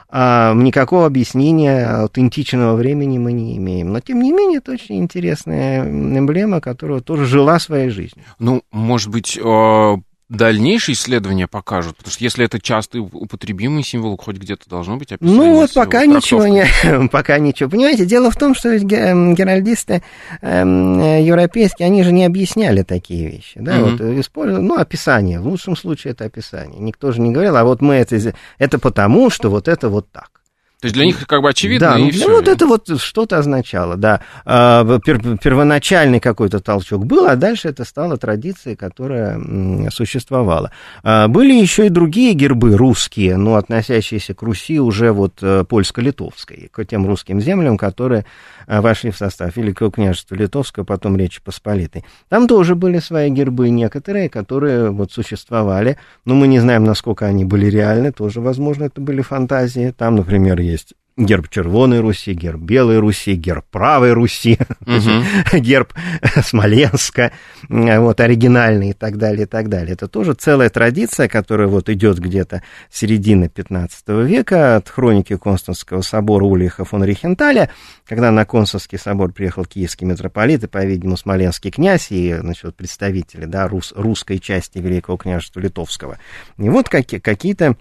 а, 0.09 0.53
никакого 0.53 1.05
объяснения 1.05 1.85
аутентичного 1.85 2.75
времени 2.75 3.17
мы 3.17 3.33
не 3.33 3.57
имеем. 3.57 3.91
Но, 3.91 3.99
тем 3.99 4.21
не 4.21 4.31
менее, 4.31 4.59
это 4.59 4.71
очень 4.71 4.99
интересная 4.99 5.83
эмблема, 5.83 6.61
которая 6.61 7.01
тоже 7.01 7.25
жила 7.25 7.59
своей 7.59 7.89
жизнью. 7.89 8.23
Ну, 8.39 8.63
может 8.71 9.09
быть, 9.09 9.37
а, 9.43 9.97
дальнейшие 10.29 10.93
исследования 10.93 11.47
покажут? 11.47 11.97
Потому 11.97 12.11
что 12.11 12.23
если 12.23 12.45
это 12.45 12.59
часто 12.59 12.99
употребимый 12.99 13.83
символ, 13.83 14.17
хоть 14.17 14.37
где-то 14.37 14.69
должно 14.69 14.97
быть 14.97 15.11
описание. 15.11 15.37
Ну 15.37 15.53
вот 15.53 15.73
пока 15.73 16.05
ничего 16.05 16.47
не, 16.47 16.65
пока 17.11 17.39
ничего. 17.39 17.69
Понимаете, 17.69 18.05
дело 18.05 18.31
в 18.31 18.35
том, 18.37 18.55
что 18.55 18.69
ведь 18.69 18.91
эм, 18.91 19.35
геральдисты 19.35 20.03
э, 20.41 21.21
европейские, 21.21 21.85
они 21.87 22.03
же 22.03 22.11
не 22.11 22.25
объясняли 22.25 22.83
такие 22.83 23.29
вещи, 23.29 23.59
да, 23.59 23.77
mm-hmm. 23.77 23.91
вот 23.91 24.01
используют, 24.19 24.63
ну 24.63 24.77
описание, 24.77 25.39
в 25.39 25.47
лучшем 25.47 25.75
случае 25.75 26.11
это 26.11 26.25
описание. 26.25 26.79
Никто 26.79 27.11
же 27.11 27.21
не 27.21 27.31
говорил, 27.31 27.55
а 27.57 27.63
вот 27.63 27.81
мы 27.81 27.95
это, 27.95 28.33
это 28.57 28.79
потому, 28.79 29.29
что 29.29 29.49
вот 29.49 29.67
это 29.67 29.89
вот 29.89 30.11
так. 30.11 30.36
То 30.79 30.85
есть 30.85 30.93
для 30.93 31.05
них 31.05 31.25
как 31.25 31.41
бы 31.41 31.49
очевидно. 31.49 31.93
Да, 31.93 31.97
и 31.97 32.11
ну, 32.19 32.35
вот 32.35 32.47
это 32.47 32.67
вот 32.67 33.01
что-то 33.01 33.39
означало, 33.39 33.95
да. 33.95 34.21
А, 34.45 34.85
первоначальный 34.85 36.19
какой-то 36.19 36.59
толчок 36.59 37.03
был, 37.03 37.25
а 37.25 37.35
дальше 37.35 37.69
это 37.69 37.83
стало 37.83 38.17
традицией, 38.17 38.75
которая 38.75 39.41
существовала. 39.89 40.71
А, 41.01 41.27
были 41.29 41.53
еще 41.53 41.87
и 41.87 41.89
другие 41.89 42.33
гербы 42.33 42.77
русские, 42.77 43.37
но 43.37 43.55
относящиеся 43.55 44.35
к 44.35 44.43
Руси 44.43 44.79
уже 44.79 45.11
вот 45.11 45.39
э, 45.41 45.63
польско-литовской, 45.67 46.69
к 46.71 46.85
тем 46.85 47.07
русским 47.07 47.41
землям, 47.41 47.75
которые 47.75 48.25
э, 48.67 48.79
вошли 48.79 49.09
в 49.09 49.17
состав 49.17 49.57
Великого 49.57 49.89
княжества 49.89 50.35
Литовского, 50.35 50.83
потом 50.83 51.17
Речи 51.17 51.41
Посполитой. 51.43 52.05
Там 52.29 52.47
тоже 52.47 52.75
были 52.75 52.99
свои 52.99 53.31
гербы 53.31 53.71
некоторые, 53.71 54.29
которые 54.29 54.91
вот 54.91 55.11
существовали, 55.11 55.97
но 56.23 56.35
мы 56.35 56.47
не 56.47 56.59
знаем, 56.59 56.83
насколько 56.83 57.25
они 57.25 57.45
были 57.45 57.65
реальны, 57.65 58.11
тоже, 58.11 58.41
возможно, 58.41 58.83
это 58.83 59.01
были 59.01 59.23
фантазии. 59.23 59.91
Там, 59.97 60.17
например, 60.17 60.66
есть 60.67 60.93
герб 61.17 61.49
Червоной 61.49 61.99
Руси, 61.99 62.33
герб 62.33 62.61
Белой 62.61 62.99
Руси, 62.99 63.33
герб 63.33 63.65
Правой 63.71 64.13
Руси, 64.13 64.59
угу. 64.81 65.59
герб 65.59 65.93
Смоленска, 66.43 67.31
вот, 67.67 68.19
оригинальный 68.19 68.91
и 68.91 68.93
так 68.93 69.17
далее, 69.17 69.43
и 69.43 69.47
так 69.47 69.67
далее. 69.67 69.93
Это 69.93 70.07
тоже 70.07 70.33
целая 70.33 70.69
традиция, 70.69 71.27
которая 71.27 71.67
вот 71.67 71.89
идет 71.89 72.19
где-то 72.19 72.61
с 72.91 72.99
середины 72.99 73.49
15 73.49 74.07
века 74.25 74.75
от 74.77 74.89
хроники 74.89 75.35
Константского 75.35 76.01
собора 76.01 76.45
Ульриха 76.45 76.85
фон 76.85 77.03
Рихенталя, 77.03 77.71
когда 78.05 78.31
на 78.31 78.45
Константский 78.45 78.99
собор 78.99 79.31
приехал 79.31 79.65
киевский 79.65 80.05
митрополит 80.05 80.63
и, 80.63 80.67
по-видимому, 80.67 81.17
смоленский 81.17 81.71
князь 81.71 82.11
и, 82.11 82.35
значит, 82.35 82.75
представители, 82.75 83.45
да, 83.45 83.67
рус, 83.67 83.93
русской 83.95 84.37
части 84.37 84.77
Великого 84.77 85.17
княжества 85.17 85.59
Литовского. 85.59 86.19
И 86.57 86.69
вот 86.69 86.89
какие, 86.89 87.19
какие-то 87.19 87.75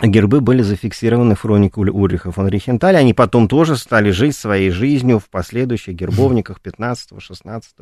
гербы 0.00 0.40
были 0.40 0.62
зафиксированы 0.62 1.34
в 1.34 1.40
хронике 1.40 1.80
Ульриха 1.80 2.32
фон 2.32 2.48
Рихенталя. 2.48 2.98
Они 2.98 3.12
потом 3.12 3.46
тоже 3.46 3.76
стали 3.76 4.10
жить 4.10 4.34
своей 4.34 4.70
жизнью 4.70 5.18
в 5.18 5.28
последующих 5.28 5.94
гербовниках 5.94 6.60
15, 6.60 7.10
16, 7.18 7.74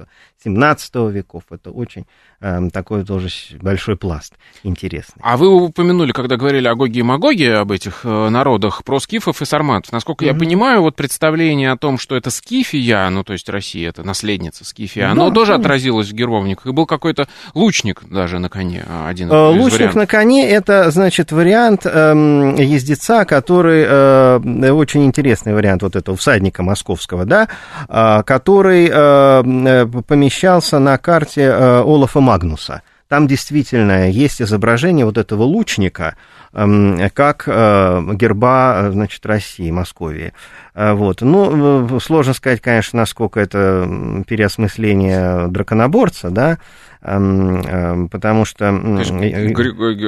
17 0.43 0.95
веков. 1.13 1.45
Это 1.51 1.71
очень 1.71 2.07
э, 2.41 2.69
такой 2.73 3.05
тоже 3.05 3.29
большой 3.61 3.97
пласт 3.97 4.35
интересный. 4.65 5.23
А 5.23 5.37
вы 5.37 5.49
упомянули, 5.49 6.13
когда 6.13 6.37
говорили 6.37 6.67
о 6.67 6.75
Гоге 6.75 7.01
и 7.01 7.03
Магоге, 7.03 7.55
об 7.55 7.71
этих 7.73 8.01
э, 8.05 8.29
народах, 8.29 8.85
про 8.85 8.99
скифов 8.99 9.41
и 9.41 9.45
сарматов. 9.45 9.93
Насколько 9.93 10.25
mm-hmm. 10.25 10.29
я 10.29 10.35
понимаю, 10.35 10.83
вот 10.83 10.97
представление 10.97 11.71
о 11.71 11.77
том, 11.77 11.99
что 11.99 12.17
это 12.17 12.31
скифия, 12.31 13.09
ну, 13.11 13.23
то 13.23 13.33
есть 13.33 13.49
Россия, 13.49 13.89
это 13.89 14.03
наследница 14.03 14.65
скифия, 14.65 15.07
да, 15.07 15.13
оно 15.13 15.31
тоже 15.31 15.53
конечно. 15.53 15.69
отразилось 15.69 16.09
в 16.09 16.13
гербовниках. 16.13 16.67
И 16.67 16.73
был 16.73 16.87
какой-то 16.87 17.29
лучник 17.55 18.03
даже 18.11 18.39
на 18.41 18.49
коне, 18.49 18.85
а, 18.87 19.09
один 19.09 19.31
э, 19.31 19.49
Лучник 19.51 19.73
вариантов. 19.73 19.95
на 19.97 20.07
коне, 20.07 20.49
это, 20.49 20.91
значит, 20.91 21.33
вариант 21.33 21.87
э, 22.01 22.63
ездеца, 22.63 23.25
который 23.25 23.85
э, 23.87 24.71
очень 24.71 25.05
интересный 25.05 25.55
вариант 25.55 25.83
вот 25.83 25.97
этого 25.97 26.17
всадника 26.17 26.63
московского, 26.63 27.25
да, 27.25 27.49
э, 27.89 28.23
который 28.25 28.91
э, 28.93 29.87
помещался 30.07 30.79
на 30.79 30.99
карте 30.99 31.51
Олафа 31.51 32.21
Магнуса. 32.21 32.83
Там 33.09 33.27
действительно 33.27 34.09
есть 34.09 34.41
изображение 34.41 35.05
вот 35.05 35.19
этого 35.19 35.43
лучника, 35.43 36.15
эм, 36.53 37.11
как 37.13 37.43
герба, 37.45 38.91
значит, 38.93 39.27
России, 39.27 39.69
Московии. 39.73 40.33
Вот. 40.77 41.21
Ну, 41.21 41.99
сложно 41.99 42.35
сказать, 42.35 42.61
конечно, 42.61 43.01
насколько 43.01 43.41
это 43.41 44.23
переосмысление 44.29 45.49
драконоборца, 45.49 46.31
да, 46.31 46.59
потому 47.01 48.45
что... 48.45 48.71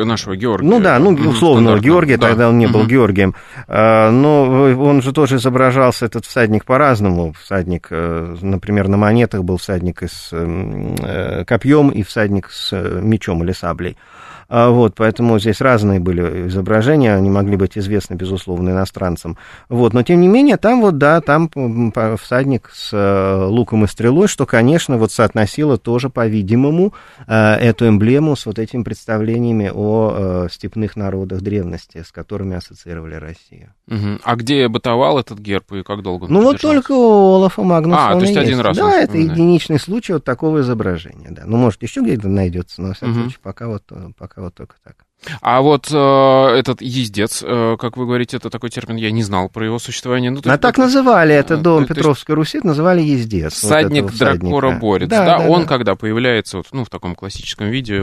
нашего 0.05 0.37
Георгия. 0.37 0.69
Ну 0.69 0.81
да, 0.81 0.99
ну, 0.99 1.11
условного 1.11 1.79
Георгия, 1.79 2.19
да. 2.19 2.29
тогда 2.29 2.49
он 2.49 2.59
не 2.59 2.67
был 2.67 2.87
Георгием. 2.87 3.35
А, 3.67 4.11
но 4.11 4.45
он 4.45 5.01
же 5.03 5.13
тоже 5.13 5.37
изображался, 5.37 6.07
этот 6.07 6.27
всадник, 6.27 6.65
по-разному. 6.65 7.33
Всадник, 7.33 7.89
э, 7.91 8.37
например, 8.41 8.89
на 8.89 8.97
монетах 8.97 9.43
был 9.43 9.57
всадник 9.57 10.03
с 10.03 10.31
э, 10.33 11.45
копьем 11.47 11.89
и 11.91 12.03
всадник 12.03 12.51
с 12.51 12.73
э, 12.73 13.01
мечом 13.01 13.43
или 13.43 13.53
саблей. 13.53 13.97
А, 14.49 14.71
вот, 14.71 14.95
поэтому 14.97 15.39
здесь 15.39 15.61
разные 15.61 16.01
были 16.01 16.49
изображения, 16.49 17.15
они 17.15 17.31
могли 17.31 17.57
быть 17.57 17.79
известны, 17.79 18.15
безусловно, 18.15 18.71
иностранцам. 18.71 19.37
Вот, 19.69 19.93
но, 19.93 20.03
тем 20.03 20.21
не 20.21 20.29
менее, 20.29 20.57
там 20.57 20.81
вот, 20.81 20.99
да, 20.99 21.21
там 21.21 21.51
всадник 22.19 22.71
с 22.73 22.91
э, 22.93 23.45
луком 23.47 23.85
и 23.85 23.87
стрелой, 23.87 24.29
что, 24.29 24.47
конечно, 24.47 24.99
вот 24.99 25.13
соотносило 25.13 25.79
тоже, 25.79 26.11
по-видимому, 26.11 26.95
э, 27.27 27.55
эту 27.55 27.89
эмблему 27.89 28.37
с 28.37 28.47
вот 28.47 28.59
этими 28.59 28.83
представлениями 28.83 29.71
о 29.73 30.47
э, 30.47 30.49
степных 30.51 30.97
народах 30.97 31.41
древности, 31.41 32.03
с 32.07 32.13
которыми 32.13 32.57
ассоциировали 32.57 33.15
Россию. 33.15 33.75
Угу. 33.89 34.21
А 34.23 34.37
где 34.37 34.69
бытовал 34.69 35.19
этот 35.19 35.39
герб 35.39 35.73
и 35.73 35.83
как 35.83 36.03
долго 36.03 36.25
он 36.25 36.33
Ну, 36.33 36.43
вот 36.43 36.61
только 36.61 36.93
у 36.93 37.35
Олафа 37.35 37.63
Магнуса 37.63 38.09
А, 38.09 38.13
то 38.15 38.21
есть, 38.21 38.35
есть 38.35 38.49
один 38.49 38.61
раз. 38.61 38.77
Да, 38.77 39.01
это 39.01 39.19
единичный 39.19 39.79
случай 39.79 40.15
вот 40.15 40.25
такого 40.25 40.61
изображения, 40.61 41.29
да. 41.31 41.43
Ну, 41.47 41.57
может, 41.57 41.83
еще 41.83 42.01
где-то 42.01 42.29
найдется, 42.29 42.81
но, 42.81 42.89
во 42.89 42.95
всяком 42.95 43.13
угу. 43.13 43.21
случае, 43.23 43.39
пока 43.43 43.69
вот, 43.69 43.83
пока 44.17 44.32
вот 44.37 44.55
только 44.55 44.77
так. 44.83 44.97
А 45.41 45.61
вот 45.61 45.89
э, 45.93 46.59
этот 46.59 46.83
ездец, 46.83 47.43
э, 47.47 47.77
как 47.79 47.97
вы 47.97 48.07
говорите, 48.07 48.37
это 48.37 48.51
такой 48.51 48.71
термин, 48.71 48.97
я 48.97 49.13
не 49.13 49.23
знал 49.23 49.49
про 49.49 49.65
его 49.65 49.79
существование. 49.79 50.31
Ну, 50.31 50.41
а 50.45 50.59
так 50.59 50.79
называли 50.79 51.35
это 51.35 51.57
дом 51.57 51.87
Петровской 51.87 52.35
Руси, 52.35 52.61
называли 52.63 53.03
ездец. 53.03 53.55
Всадник 53.55 54.05
вот 54.05 54.17
Дракора-борец, 54.17 55.09
да, 55.09 55.25
да, 55.25 55.39
да, 55.39 55.49
он 55.49 55.63
да. 55.63 55.69
когда 55.69 55.95
появляется 55.95 56.59
вот, 56.59 56.67
ну, 56.73 56.85
в 56.85 56.91
таком 56.91 57.15
классическом 57.15 57.69
виде, 57.69 58.03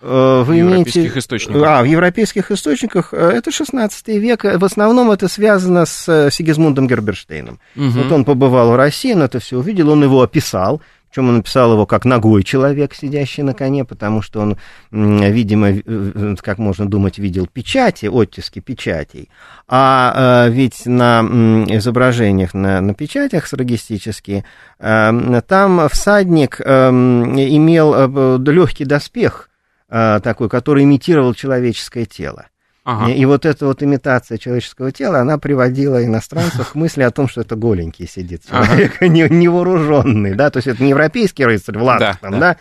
Э, 0.00 0.44
вы 0.46 0.54
в 0.54 0.60
имеете... 0.60 0.68
европейских 0.68 1.16
источниках. 1.16 1.62
А, 1.66 1.82
в 1.82 1.84
европейских 1.84 2.50
источниках 2.50 3.12
э, 3.12 3.16
это 3.16 3.50
16 3.50 4.08
век. 4.08 4.44
В 4.44 4.64
основном 4.64 5.10
это 5.10 5.28
связано 5.28 5.86
с 5.86 6.08
э, 6.08 6.30
Сигизмундом 6.30 6.86
Герберштейном. 6.86 7.58
Угу. 7.74 7.88
Вот 7.90 8.12
он 8.12 8.24
побывал 8.24 8.72
в 8.72 8.76
России, 8.76 9.12
он 9.12 9.22
это 9.22 9.40
все 9.40 9.58
увидел, 9.58 9.90
он 9.90 10.04
его 10.04 10.22
описал. 10.22 10.80
Причем 11.08 11.28
он 11.28 11.36
написал 11.38 11.72
его 11.72 11.86
как 11.86 12.04
ногой 12.04 12.42
человек, 12.44 12.94
сидящий 12.94 13.42
на 13.42 13.54
коне, 13.54 13.84
потому 13.84 14.22
что 14.22 14.40
он, 14.40 14.56
видимо, 14.90 15.72
как 16.40 16.58
можно 16.58 16.86
думать, 16.86 17.18
видел 17.18 17.46
печати, 17.46 18.06
оттиски 18.06 18.60
печатей. 18.60 19.30
А 19.68 20.48
ведь 20.48 20.86
на 20.86 21.22
изображениях, 21.68 22.54
на, 22.54 22.80
на 22.80 22.94
печатях 22.94 23.46
сарагистические, 23.46 24.44
там 24.78 25.88
всадник 25.88 26.60
имел 26.60 28.38
легкий 28.38 28.84
доспех, 28.84 29.48
Э, 29.90 30.20
такой, 30.22 30.48
который 30.48 30.84
имитировал 30.84 31.34
человеческое 31.34 32.04
тело. 32.04 32.46
Ага. 32.88 33.12
И 33.12 33.22
вот 33.26 33.44
эта 33.44 33.66
вот 33.66 33.82
имитация 33.82 34.38
человеческого 34.38 34.92
тела, 34.92 35.20
она 35.20 35.36
приводила 35.36 36.02
иностранцев 36.02 36.70
к 36.70 36.74
мысли 36.74 37.02
о 37.02 37.10
том, 37.10 37.28
что 37.28 37.42
это 37.42 37.54
голенький 37.54 38.08
сидит 38.08 38.46
человек, 38.48 38.96
ага. 38.96 39.08
невооруженный, 39.08 40.34
да, 40.34 40.48
то 40.48 40.56
есть 40.56 40.68
это 40.68 40.82
не 40.82 40.88
европейский 40.88 41.44
рыцарь 41.44 41.76
в 41.76 41.82
латах, 41.82 42.18
да, 42.22 42.28
там, 42.30 42.32
да. 42.32 42.38
да, 42.38 42.56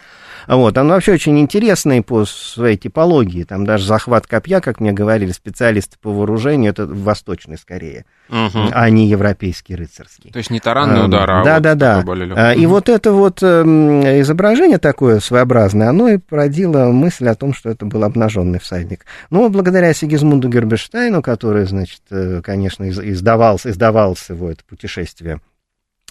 вот, 0.55 0.77
он 0.77 0.87
вообще 0.87 1.13
очень 1.13 1.37
интересный 1.39 2.01
по 2.01 2.25
своей 2.25 2.77
типологии. 2.77 3.43
Там 3.43 3.65
даже 3.65 3.85
захват 3.85 4.27
копья, 4.27 4.61
как 4.61 4.79
мне 4.79 4.93
говорили 4.93 5.31
специалисты 5.31 5.97
по 6.01 6.11
вооружению, 6.11 6.71
это 6.71 6.85
восточный 6.85 7.57
скорее, 7.57 8.05
угу. 8.29 8.59
а 8.71 8.89
не 8.89 9.07
европейский 9.07 9.75
рыцарский. 9.75 10.31
То 10.31 10.37
есть 10.37 10.49
не 10.49 10.61
таранный 10.61 11.05
удар, 11.05 11.29
а 11.29 11.43
Да, 11.43 11.55
вот 11.55 11.63
да, 11.63 11.75
да. 11.75 12.03
А, 12.35 12.53
и 12.53 12.65
угу. 12.65 12.75
вот 12.75 12.89
это 12.89 13.11
вот 13.11 13.43
эм, 13.43 14.01
изображение 14.21 14.77
такое 14.77 15.19
своеобразное, 15.19 15.89
оно 15.89 16.07
и 16.07 16.17
породило 16.17 16.85
мысль 16.91 17.27
о 17.27 17.35
том, 17.35 17.53
что 17.53 17.69
это 17.69 17.85
был 17.85 18.03
обнаженный 18.05 18.59
всадник. 18.59 19.05
Но 19.29 19.49
благодаря 19.49 19.93
Сигизмунду 19.93 20.47
Герберштейну, 20.47 21.21
который, 21.21 21.65
значит, 21.65 22.01
э, 22.09 22.41
конечно, 22.41 22.89
издавался, 22.89 23.69
издавался 23.69 24.33
его 24.33 24.49
это 24.49 24.63
путешествие 24.63 25.41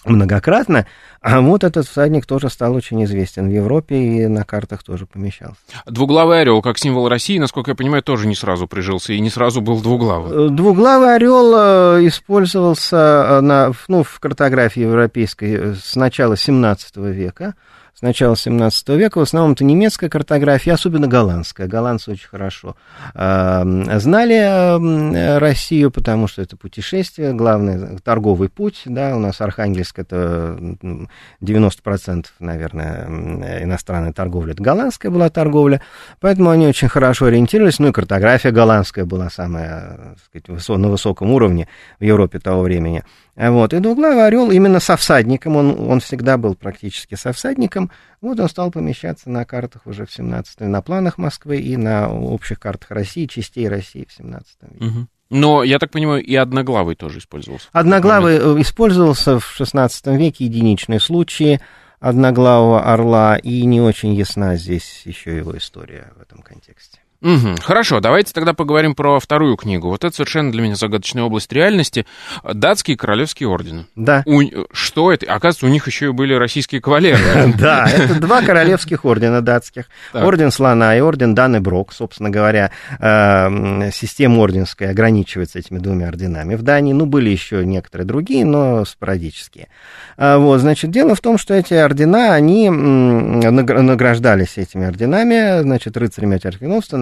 многократно, 0.05 0.85
а 1.21 1.41
вот 1.41 1.63
этот 1.63 1.87
всадник 1.87 2.25
тоже 2.25 2.49
стал 2.49 2.75
очень 2.75 3.03
известен 3.03 3.49
в 3.49 3.51
Европе 3.51 3.95
и 3.95 4.27
на 4.27 4.43
картах 4.43 4.83
тоже 4.83 5.05
помещался. 5.05 5.57
Двуглавый 5.85 6.41
орел, 6.41 6.61
как 6.61 6.77
символ 6.77 7.09
России, 7.09 7.39
насколько 7.39 7.71
я 7.71 7.75
понимаю, 7.75 8.03
тоже 8.03 8.27
не 8.27 8.35
сразу 8.35 8.67
прижился 8.67 9.13
и 9.13 9.19
не 9.19 9.29
сразу 9.29 9.61
был 9.61 9.81
двуглавый. 9.81 10.47
Э, 10.47 10.49
двуглавый 10.49 11.15
орел 11.15 11.53
э, 11.55 12.07
использовался 12.07 12.95
э, 12.95 13.41
на, 13.41 13.71
ну, 13.87 14.03
в 14.03 14.19
картографии 14.19 14.81
европейской 14.81 15.75
с 15.75 15.95
начала 15.95 16.37
17 16.37 16.97
века 16.97 17.55
с 17.97 18.03
начала 18.03 18.37
17 18.37 18.89
века. 18.89 19.17
В 19.17 19.23
основном 19.23 19.53
это 19.53 19.63
немецкая 19.63 20.07
картография, 20.07 20.73
особенно 20.73 21.07
голландская. 21.07 21.67
Голландцы 21.67 22.11
очень 22.11 22.27
хорошо 22.27 22.75
э, 23.15 23.97
знали 23.97 24.35
э, 24.35 25.37
Россию, 25.39 25.89
потому 25.89 26.27
что 26.27 26.43
это 26.43 26.55
путешествие, 26.57 27.33
главный 27.33 27.97
торговый 27.97 28.49
путь. 28.49 28.83
Да, 28.85 29.15
у 29.15 29.19
нас 29.19 29.41
Архангельск 29.41 29.97
это 29.97 30.59
90%, 31.41 32.25
наверное, 32.39 33.63
иностранной 33.63 34.13
торговли. 34.13 34.53
Это 34.53 34.61
голландская 34.61 35.11
была 35.11 35.31
торговля, 35.31 35.81
поэтому 36.19 36.51
они 36.51 36.67
очень 36.67 36.89
хорошо 36.89 37.25
ориентировались. 37.25 37.79
Ну 37.79 37.87
и 37.87 37.91
картография 37.91 38.51
голландская 38.51 39.05
была 39.05 39.31
самая, 39.31 40.15
так 40.29 40.43
сказать, 40.45 40.77
на 40.77 40.89
высоком 40.89 41.31
уровне 41.31 41.67
в 41.99 42.03
Европе 42.03 42.37
того 42.37 42.61
времени. 42.61 43.03
Вот. 43.37 43.73
И 43.73 43.79
двуглавый 43.79 44.25
орел 44.25 44.49
именно 44.49 44.79
со 44.79 44.97
всадником, 44.97 45.55
он, 45.55 45.89
он 45.91 45.99
всегда 45.99 46.37
был 46.37 46.55
практически 46.55 47.13
со 47.13 47.31
всадником, 47.31 47.91
вот 48.19 48.39
он 48.39 48.49
стал 48.49 48.71
помещаться 48.71 49.29
на 49.29 49.45
картах 49.45 49.85
уже 49.85 50.07
в 50.07 50.11
17 50.11 50.61
на 50.61 50.81
планах 50.81 51.19
Москвы 51.19 51.57
и 51.57 51.77
на 51.77 52.11
общих 52.11 52.59
картах 52.59 52.91
России, 52.91 53.27
частей 53.27 53.69
России 53.69 54.07
в 54.09 54.13
17 54.13 54.57
веке. 54.71 54.85
Угу. 54.85 55.07
Но, 55.29 55.63
я 55.63 55.77
так 55.77 55.91
понимаю, 55.91 56.23
и 56.23 56.33
одноглавый 56.35 56.95
тоже 56.95 57.19
использовался. 57.19 57.67
Одноглавый 57.73 58.37
э, 58.37 58.61
использовался 58.61 59.39
в 59.39 59.45
16 59.45 60.07
веке, 60.07 60.45
единичные 60.45 60.99
случаи 60.99 61.61
одноглавого 61.99 62.91
орла, 62.91 63.37
и 63.37 63.65
не 63.65 63.81
очень 63.81 64.13
ясна 64.13 64.55
здесь 64.55 65.01
еще 65.05 65.35
его 65.35 65.57
история 65.57 66.13
в 66.17 66.21
этом 66.21 66.41
контексте. 66.41 66.99
Угу, 67.21 67.55
хорошо, 67.61 67.99
давайте 67.99 68.31
тогда 68.31 68.53
поговорим 68.53 68.93
про 68.93 69.19
вторую 69.19 69.57
книгу. 69.57 69.89
Вот 69.89 70.03
это 70.03 70.15
совершенно 70.15 70.51
для 70.51 70.61
меня 70.61 70.75
загадочная 70.75 71.23
область 71.23 71.51
реальности. 71.51 72.05
Датские 72.43 72.95
королевские 72.95 73.49
ордены. 73.49 73.87
Да. 73.95 74.21
У, 74.25 74.41
что 74.71 75.11
это? 75.11 75.25
Оказывается, 75.25 75.65
у 75.65 75.69
них 75.69 75.87
еще 75.87 76.07
и 76.07 76.11
были 76.11 76.33
российские 76.35 76.79
кавалеры. 76.79 77.19
Да, 77.57 77.87
это 77.91 78.19
два 78.19 78.41
королевских 78.43 79.03
ордена 79.03 79.41
датских. 79.41 79.85
Орден 80.13 80.51
Слона 80.51 80.95
и 80.95 80.99
орден 80.99 81.33
Даны 81.33 81.59
Брок. 81.59 81.91
Собственно 81.91 82.29
говоря, 82.29 82.71
эм, 82.99 83.91
система 83.91 84.39
орденская 84.39 84.91
ограничивается 84.91 85.57
этими 85.59 85.79
двумя 85.79 86.09
орденами 86.09 86.53
в 86.55 86.61
Дании. 86.61 86.93
Ну, 86.93 87.07
были 87.07 87.29
еще 87.29 87.65
некоторые 87.65 88.05
другие, 88.05 88.45
но 88.45 88.85
спорадические. 88.85 89.69
А, 90.17 90.37
вот, 90.37 90.59
значит, 90.59 90.91
дело 90.91 91.15
в 91.15 91.21
том, 91.21 91.37
что 91.37 91.55
эти 91.55 91.73
ордена, 91.73 92.33
они 92.33 92.69
награждались 92.69 94.57
этими 94.57 94.85
орденами, 94.85 95.61
значит, 95.61 95.97
рыцарями 95.97 96.35
от 96.35 96.45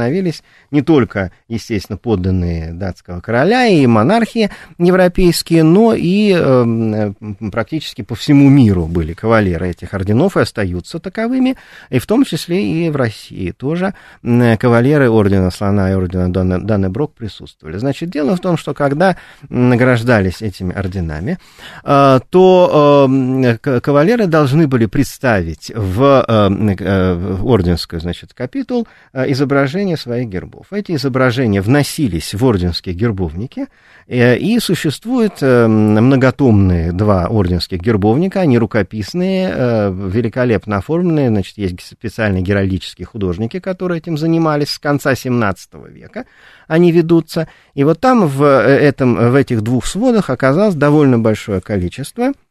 становились 0.06 0.44
не 0.72 0.82
только, 0.82 1.32
естественно, 1.48 1.98
подданные 1.98 2.74
датского 2.74 3.22
короля 3.22 3.66
и 3.68 3.88
монархии 3.88 4.52
европейские, 4.78 5.64
но 5.64 5.94
и 5.96 6.36
э, 6.38 7.14
практически 7.52 8.04
по 8.04 8.14
всему 8.16 8.50
миру 8.50 8.86
были 8.86 9.14
кавалеры 9.14 9.70
этих 9.70 9.94
орденов 9.94 10.38
и 10.38 10.42
остаются 10.42 11.00
таковыми, 11.00 11.56
и 11.90 11.98
в 11.98 12.06
том 12.06 12.24
числе 12.24 12.86
и 12.86 12.90
в 12.90 12.96
России 12.96 13.52
тоже 13.52 13.94
кавалеры 14.22 15.10
ордена 15.10 15.50
Слона 15.50 15.92
и 15.92 15.94
ордена 15.94 16.32
Даннеброк 16.32 17.14
присутствовали. 17.14 17.78
Значит, 17.78 18.10
дело 18.10 18.36
в 18.36 18.40
том, 18.40 18.58
что 18.58 18.74
когда 18.74 19.18
награждались 19.50 20.42
этими 20.42 20.74
орденами, 20.74 21.40
э, 21.84 22.20
то 22.30 23.08
э, 23.10 23.80
кавалеры 23.80 24.28
должны 24.28 24.68
были 24.68 24.86
представить 24.86 25.72
в 25.76 26.26
э, 26.28 26.76
э, 26.80 27.38
орденскую, 27.44 28.00
значит, 28.00 28.34
капитул 28.34 28.88
э, 29.14 29.32
изображение 29.32 29.95
изображения 29.96 30.06
своих 30.06 30.30
гербов. 30.30 30.68
Эти 30.72 30.94
изображения 30.94 31.62
вносились 31.62 32.34
в 32.34 32.46
орденские 32.46 32.96
гербовники, 32.96 33.68
э, 34.08 34.38
и 34.38 34.60
существуют 34.60 35.42
э, 35.42 35.68
многотомные 35.68 36.92
два 36.92 37.28
орденских 37.28 37.80
гербовника, 37.80 38.42
они 38.42 38.58
рукописные, 38.58 39.52
э, 39.54 39.92
великолепно 39.92 40.78
оформленные, 40.78 41.30
значит, 41.30 41.58
есть 41.58 41.82
специальные 41.82 42.44
геральдические 42.44 43.06
художники, 43.06 43.60
которые 43.60 43.98
этим 44.00 44.18
занимались 44.18 44.70
с 44.70 44.80
конца 44.80 45.16
17 45.16 45.74
века, 45.90 46.26
они 46.68 46.92
ведутся, 46.92 47.48
и 47.74 47.84
вот 47.84 48.00
там 48.00 48.28
в, 48.28 48.44
этом, 48.44 49.32
в 49.32 49.36
этих 49.36 49.62
двух 49.62 49.86
сводах 49.86 50.30
оказалось 50.30 50.76
довольно 50.76 51.20
большое 51.20 51.62
количество– 51.62 52.32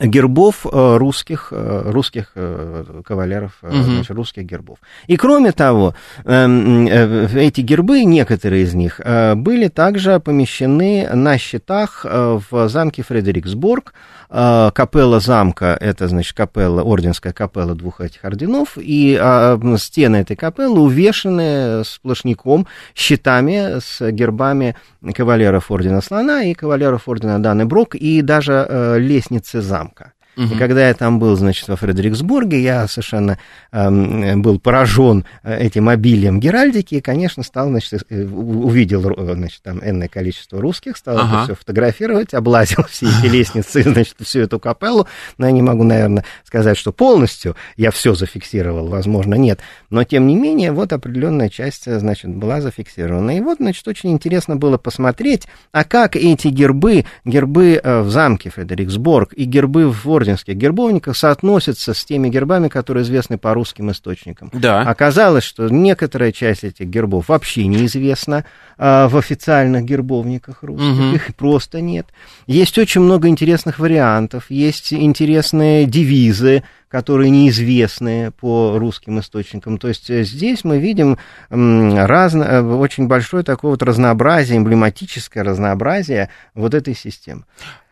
гербов 0.00 0.66
э, 0.66 0.96
русских, 0.96 1.48
э, 1.50 1.82
русских 1.86 2.32
э, 2.34 3.00
кавалеров, 3.04 3.58
угу. 3.62 3.72
значит, 3.72 4.10
русских 4.10 4.42
гербов. 4.44 4.78
И 5.06 5.16
кроме 5.16 5.52
того, 5.52 5.94
эм, 6.24 6.86
эти 6.86 7.62
гербы, 7.62 8.04
некоторые 8.04 8.64
из 8.64 8.74
них, 8.74 9.00
были 9.36 9.68
также 9.68 10.20
помещены 10.20 11.08
на 11.14 11.38
счетах 11.38 12.04
в 12.04 12.68
замке 12.68 13.02
Фредериксбург, 13.02 13.94
капелла 14.28 15.20
замка, 15.20 15.76
это, 15.80 16.06
значит, 16.06 16.36
капелла, 16.36 16.82
орденская 16.82 17.32
капелла 17.32 17.74
двух 17.74 18.02
этих 18.02 18.24
орденов, 18.24 18.76
и 18.76 19.18
а, 19.18 19.58
стены 19.78 20.16
этой 20.16 20.36
капеллы 20.36 20.80
увешаны 20.80 21.82
сплошняком 21.84 22.66
щитами 22.94 23.80
с 23.80 24.10
гербами 24.10 24.76
кавалеров 25.14 25.70
ордена 25.70 26.02
Слона 26.02 26.44
и 26.44 26.52
кавалеров 26.52 27.08
ордена 27.08 27.42
Даны 27.42 27.64
Брок, 27.64 27.94
и 27.94 28.20
даже 28.20 28.98
лестницы 29.00 29.62
замка 29.62 29.77
замка. 29.78 30.17
Угу. 30.38 30.54
И 30.54 30.56
когда 30.56 30.86
я 30.86 30.94
там 30.94 31.18
был, 31.18 31.34
значит, 31.34 31.66
во 31.66 31.74
Фредериксбурге, 31.74 32.62
я 32.62 32.86
совершенно 32.86 33.38
э, 33.72 34.36
был 34.36 34.60
поражен 34.60 35.24
э, 35.42 35.66
этим 35.66 35.88
обилием 35.88 36.38
геральдики, 36.38 36.94
и, 36.94 37.00
конечно, 37.00 37.42
стал, 37.42 37.70
значит, 37.70 38.04
э, 38.08 38.24
увидел, 38.24 39.02
значит, 39.34 39.62
там 39.62 39.80
энное 39.82 40.06
количество 40.06 40.60
русских, 40.60 40.96
стал 40.96 41.18
ага. 41.18 41.26
это 41.26 41.44
все 41.44 41.54
фотографировать, 41.56 42.34
облазил 42.34 42.84
все 42.88 43.06
эти 43.06 43.26
лестницы, 43.26 43.82
значит, 43.82 44.14
всю 44.20 44.38
эту 44.40 44.60
капеллу, 44.60 45.08
но 45.38 45.46
я 45.46 45.52
не 45.52 45.60
могу, 45.60 45.82
наверное, 45.82 46.24
сказать, 46.44 46.78
что 46.78 46.92
полностью 46.92 47.56
я 47.76 47.90
все 47.90 48.14
зафиксировал, 48.14 48.86
возможно, 48.86 49.34
нет, 49.34 49.58
но, 49.90 50.04
тем 50.04 50.28
не 50.28 50.36
менее, 50.36 50.70
вот 50.70 50.92
определенная 50.92 51.48
часть, 51.48 51.90
значит, 51.90 52.32
была 52.32 52.60
зафиксирована. 52.60 53.36
И 53.36 53.40
вот, 53.40 53.58
значит, 53.58 53.88
очень 53.88 54.12
интересно 54.12 54.54
было 54.54 54.78
посмотреть, 54.78 55.48
а 55.72 55.82
как 55.82 56.14
эти 56.14 56.46
гербы, 56.46 57.06
гербы 57.24 57.80
в 57.82 58.08
замке 58.08 58.50
Фредериксбург 58.50 59.32
и 59.32 59.42
гербы 59.44 59.90
в 59.90 60.06
Орде 60.08 60.27
орденских 60.28 60.56
гербовников 60.56 61.16
соотносятся 61.16 61.94
с 61.94 62.04
теми 62.04 62.28
гербами, 62.28 62.68
которые 62.68 63.02
известны 63.02 63.38
по 63.38 63.54
русским 63.54 63.90
источникам. 63.90 64.50
Да. 64.52 64.82
Оказалось, 64.82 65.44
что 65.44 65.68
некоторая 65.68 66.32
часть 66.32 66.64
этих 66.64 66.86
гербов 66.86 67.28
вообще 67.28 67.66
неизвестна 67.66 68.44
а, 68.76 69.08
в 69.08 69.16
официальных 69.16 69.84
гербовниках 69.84 70.62
русских, 70.62 70.88
Мгм. 70.88 71.14
их 71.14 71.34
просто 71.34 71.80
нет. 71.80 72.06
Есть 72.46 72.76
очень 72.78 73.00
много 73.00 73.28
интересных 73.28 73.78
вариантов, 73.78 74.46
есть 74.50 74.92
интересные 74.92 75.86
девизы, 75.86 76.62
которые 76.88 77.30
неизвестны 77.30 78.30
по 78.30 78.78
русским 78.78 79.18
источникам. 79.20 79.78
То 79.78 79.88
есть 79.88 80.08
э, 80.10 80.22
здесь 80.24 80.64
мы 80.64 80.78
видим 80.78 81.18
разно, 81.50 82.44
э, 82.44 82.62
очень 82.62 83.06
большое 83.08 83.42
такое 83.44 83.72
вот 83.72 83.82
разнообразие, 83.82 84.58
эмблематическое 84.58 85.44
разнообразие 85.44 86.30
вот 86.54 86.72
этой 86.74 86.94
системы. 86.94 87.44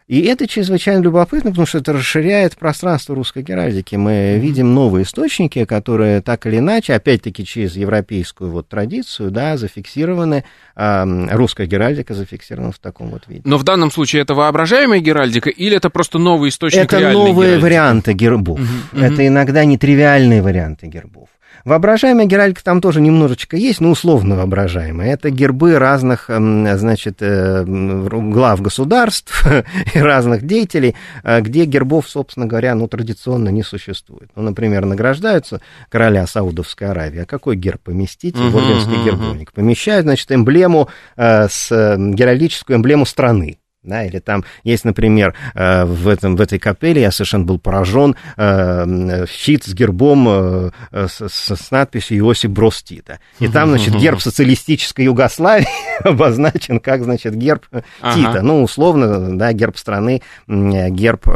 И 0.09 0.21
это 0.21 0.47
чрезвычайно 0.47 1.03
любопытно, 1.03 1.51
потому 1.51 1.67
что 1.67 1.79
это 1.79 1.93
расширяет 1.93 2.57
пространство 2.57 3.17
русской 3.17 3.43
геральдики. 3.43 3.97
Мы 3.97 4.39
видим 4.39 4.73
новые 4.73 5.03
источники, 5.03 5.65
которые 5.65 6.21
так 6.23 6.47
или 6.47 6.59
иначе, 6.59 6.95
опять-таки 6.95 7.45
через 7.45 7.75
европейскую 7.75 8.53
вот 8.53 8.69
традицию, 8.69 9.33
да, 9.33 9.57
зафиксированы, 9.57 10.45
а, 10.77 11.05
русская 11.33 11.67
геральдика 11.67 12.15
зафиксирована 12.15 12.71
в 12.71 12.79
таком 12.79 13.09
вот 13.09 13.27
виде. 13.27 13.43
Но 13.45 13.59
в 13.59 13.65
данном 13.65 13.91
случае 13.91 14.23
это 14.23 14.35
воображаемая 14.35 15.01
геральдика 15.01 15.51
или 15.51 15.77
это 15.77 15.91
просто 15.91 16.19
новый 16.19 16.51
источник 16.51 16.85
Это 16.85 17.11
новые 17.11 17.35
геральдики? 17.35 17.63
варианты 17.65 18.13
гербов. 18.13 18.61
Мгм. 18.61 19.03
Это 19.03 19.27
иногда 19.27 19.65
нетривиальные 19.65 20.41
варианты 20.41 20.87
гербов. 20.87 21.31
Воображаемая 21.67 22.27
геральдика 22.27 22.63
там 22.63 22.81
тоже 22.81 23.01
немножечко 23.01 23.57
есть, 23.57 23.81
но 23.81 23.91
условно 23.91 24.37
воображаемая. 24.37 25.13
Это 25.13 25.31
гербы 25.31 25.81
разных, 25.81 26.31
м, 26.31 26.65
значит, 26.79 27.17
э, 27.19 27.65
глав 27.67 28.63
государств 28.63 29.45
и 29.95 29.99
разных 29.99 30.47
деятелей, 30.47 30.95
э, 31.25 31.41
где 31.41 31.65
гербов, 31.65 32.09
собственно 32.09 32.47
говоря, 32.47 32.77
ну, 32.77 32.87
традиционно 32.87 33.49
не 33.49 33.65
существует. 33.65 34.31
Ну, 34.37 34.43
например, 34.43 34.85
награждаются 34.85 35.61
короля 35.89 36.25
Саудовской 36.29 36.87
Аравии. 36.87 37.23
А 37.23 37.27
какой 37.27 37.57
герб 37.57 37.81
поместить 37.83 38.37
в 38.37 38.57
орденский 38.57 39.05
гербовник? 39.05 39.53
Помещают, 39.53 40.05
значит, 40.05 40.31
эмблему, 40.31 40.89
э, 41.17 41.49
с, 41.49 41.97
геральдическую 41.99 42.77
эмблему 42.77 43.05
страны. 43.07 43.59
Да, 43.87 44.05
или 44.05 44.19
там 44.19 44.45
есть, 44.65 44.85
например, 44.85 45.33
э, 45.55 45.85
в, 45.85 46.09
этом, 46.09 46.35
в 46.35 46.41
этой 46.41 46.59
капелле, 46.59 47.03
я 47.03 47.13
совершенно 47.13 47.45
был 47.45 47.61
поражен, 47.61 48.17
э, 48.37 49.27
щит 49.31 49.63
с 49.65 49.73
гербом, 49.75 50.27
э, 50.29 50.71
с, 51.09 51.29
с- 51.29 51.71
надписью 51.71 52.19
«Иосиф 52.19 52.51
Брос 52.51 52.83
Тита». 52.83 53.21
И 53.39 53.47
там, 53.47 53.69
значит, 53.77 53.95
герб 53.95 54.21
социалистической 54.21 55.05
Югославии 55.05 55.69
обозначен 56.05 56.81
как, 56.81 57.05
значит, 57.05 57.37
герб 57.37 57.65
Ага. 58.01 58.15
Тита. 58.17 58.43
Ну, 58.43 58.63
условно, 58.65 59.39
да, 59.39 59.53
герб 59.53 59.79
страны, 59.79 60.21
герб 60.49 61.27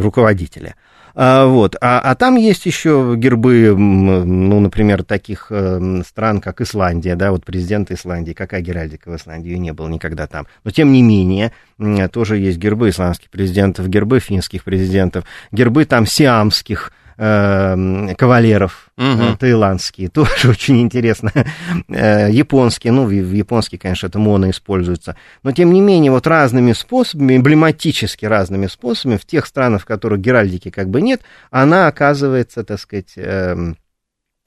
руководителя. 0.00 0.74
А, 1.18 1.46
вот. 1.46 1.76
а, 1.80 1.98
а 2.00 2.14
там 2.14 2.36
есть 2.36 2.66
еще 2.66 3.14
гербы, 3.16 3.74
ну, 3.74 4.60
например, 4.60 5.02
таких 5.02 5.46
э, 5.48 6.02
стран, 6.06 6.42
как 6.42 6.60
Исландия, 6.60 7.16
да, 7.16 7.30
вот 7.30 7.42
президент 7.42 7.90
Исландии, 7.90 8.32
какая 8.34 8.60
геральдика 8.60 9.10
в 9.10 9.16
Исландии, 9.16 9.48
ее 9.48 9.58
не 9.58 9.72
было 9.72 9.88
никогда 9.88 10.26
там. 10.26 10.46
Но, 10.62 10.70
тем 10.70 10.92
не 10.92 11.02
менее, 11.02 11.52
тоже 12.12 12.36
есть 12.36 12.58
гербы 12.58 12.90
исландских 12.90 13.30
президентов, 13.30 13.88
гербы 13.88 14.20
финских 14.20 14.62
президентов, 14.62 15.24
гербы 15.52 15.86
там 15.86 16.04
сиамских 16.04 16.92
э, 17.16 18.14
кавалеров 18.16 18.88
э, 18.96 19.36
таиландские, 19.38 20.08
тоже 20.10 20.50
очень 20.50 20.80
интересно. 20.80 21.32
Э, 21.88 22.28
Японские, 22.30 22.92
ну, 22.92 23.04
в 23.04 23.08
в 23.08 23.32
японский, 23.32 23.78
конечно, 23.78 24.06
это 24.06 24.18
моно 24.18 24.50
используется. 24.50 25.16
Но, 25.42 25.52
тем 25.52 25.72
не 25.72 25.80
менее, 25.80 26.10
вот 26.10 26.26
разными 26.26 26.72
способами, 26.72 27.36
эмблематически 27.36 28.26
разными 28.26 28.66
способами, 28.66 29.16
в 29.16 29.24
тех 29.24 29.46
странах, 29.46 29.82
в 29.82 29.86
которых 29.86 30.20
геральдики 30.20 30.70
как 30.70 30.88
бы 30.88 31.00
нет, 31.00 31.22
она 31.50 31.86
оказывается, 31.86 32.64
так 32.64 32.80
сказать, 32.80 33.12
эм, 33.16 33.72
э, 33.72 33.74